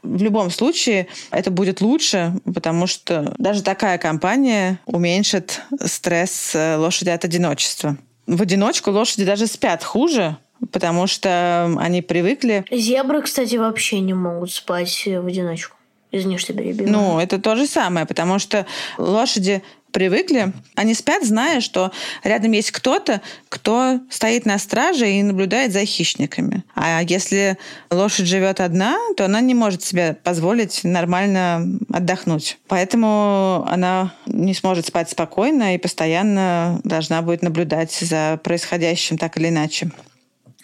В 0.04 0.22
любом 0.22 0.50
случае 0.50 1.08
это 1.32 1.52
будет 1.52 1.82
лучше, 1.82 2.34
потому 2.54 2.88
что 2.88 3.34
даже 3.38 3.62
такая 3.62 3.98
компания 3.98 4.80
уменьшит 4.86 5.62
стресс 5.84 6.56
э, 6.56 6.78
лошади 6.78 7.10
от 7.10 7.26
одиночества. 7.26 7.98
В 8.28 8.42
одиночку 8.42 8.92
лошади 8.92 9.26
даже 9.26 9.48
спят 9.48 9.84
хуже, 9.84 10.38
потому 10.72 11.08
что 11.08 11.74
они 11.80 12.02
привыкли. 12.02 12.66
Зебры, 12.72 13.22
кстати, 13.22 13.56
вообще 13.56 14.00
не 14.00 14.14
могут 14.14 14.52
спать 14.52 15.06
в 15.06 15.26
одиночку. 15.26 15.76
Извини, 16.12 16.38
что 16.38 16.54
перебила. 16.54 16.88
Ну, 16.88 17.20
это 17.20 17.40
то 17.40 17.56
же 17.56 17.66
самое, 17.68 18.06
потому 18.06 18.40
что 18.40 18.66
лошади 18.98 19.64
привыкли, 19.92 20.54
они 20.76 20.94
спят, 20.94 21.24
зная, 21.24 21.62
что 21.62 21.92
рядом 22.24 22.52
есть 22.52 22.72
кто-то, 22.72 23.22
кто 23.50 24.00
стоит 24.10 24.46
на 24.46 24.58
страже 24.58 25.10
и 25.10 25.24
наблюдает 25.24 25.72
за 25.72 25.86
хищниками. 25.86 26.64
А 26.76 27.02
если 27.04 27.58
лошадь 27.90 28.28
живет 28.28 28.60
одна, 28.60 28.98
то 29.18 29.26
она 29.26 29.42
не 29.42 29.54
может 29.54 29.84
себе 29.84 30.18
позволить 30.24 30.84
нормально 30.84 31.80
отдохнуть. 31.92 32.58
Поэтому 32.68 33.66
она 33.68 34.14
не 34.26 34.54
сможет 34.54 34.88
спать 34.88 35.10
спокойно 35.10 35.76
и 35.76 35.78
постоянно 35.78 36.80
должна 36.84 37.22
будет 37.22 37.42
наблюдать 37.42 37.92
за 37.92 38.40
происходящим 38.44 39.18
так 39.18 39.38
или 39.38 39.50
иначе. 39.50 39.92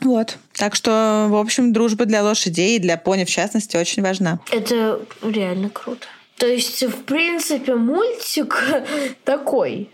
Вот. 0.02 0.38
Так 0.58 0.76
что, 0.76 1.28
в 1.30 1.36
общем, 1.36 1.72
дружба 1.72 2.06
для 2.06 2.24
лошадей 2.24 2.78
и 2.78 2.80
для 2.80 2.98
пони, 2.98 3.26
в 3.26 3.30
частности, 3.30 3.78
очень 3.78 4.02
важна. 4.02 4.40
Это 4.52 5.00
реально 5.22 5.70
круто. 5.70 6.08
То 6.38 6.48
есть, 6.48 6.84
в 6.84 7.04
принципе, 7.04 7.76
мультик 7.76 8.64
такой, 9.24 9.90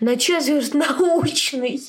на 0.00 0.16
четверть 0.16 0.74
научный. 0.98 1.80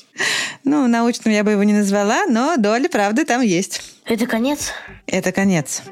Ну, 0.64 0.86
научным 0.86 1.34
я 1.34 1.44
бы 1.44 1.52
его 1.52 1.62
не 1.64 1.72
назвала, 1.74 2.26
но 2.26 2.56
доля 2.56 2.88
правды 2.88 3.24
там 3.24 3.40
есть. 3.40 3.82
Это 4.04 4.26
конец? 4.26 4.72
Это 5.06 5.32
конец. 5.32 5.82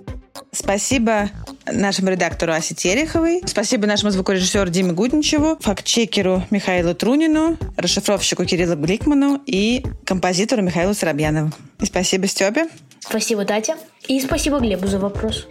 Спасибо 0.58 1.30
нашему 1.70 2.10
редактору 2.10 2.52
Асе 2.52 2.74
Тереховой. 2.74 3.42
Спасибо 3.46 3.86
нашему 3.86 4.10
звукорежиссеру 4.10 4.68
Диме 4.70 4.92
Гудничеву, 4.92 5.56
фактчекеру 5.60 6.42
Михаилу 6.50 6.96
Трунину, 6.96 7.56
расшифровщику 7.76 8.44
Кириллу 8.44 8.74
Гликману 8.74 9.40
и 9.46 9.84
композитору 10.04 10.62
Михаилу 10.62 10.94
Соробьянову. 10.94 11.52
И 11.80 11.86
спасибо 11.86 12.26
Степе. 12.26 12.66
Спасибо, 12.98 13.44
Татя. 13.44 13.76
И 14.08 14.20
спасибо 14.20 14.58
Глебу 14.58 14.88
за 14.88 14.98
вопрос. 14.98 15.46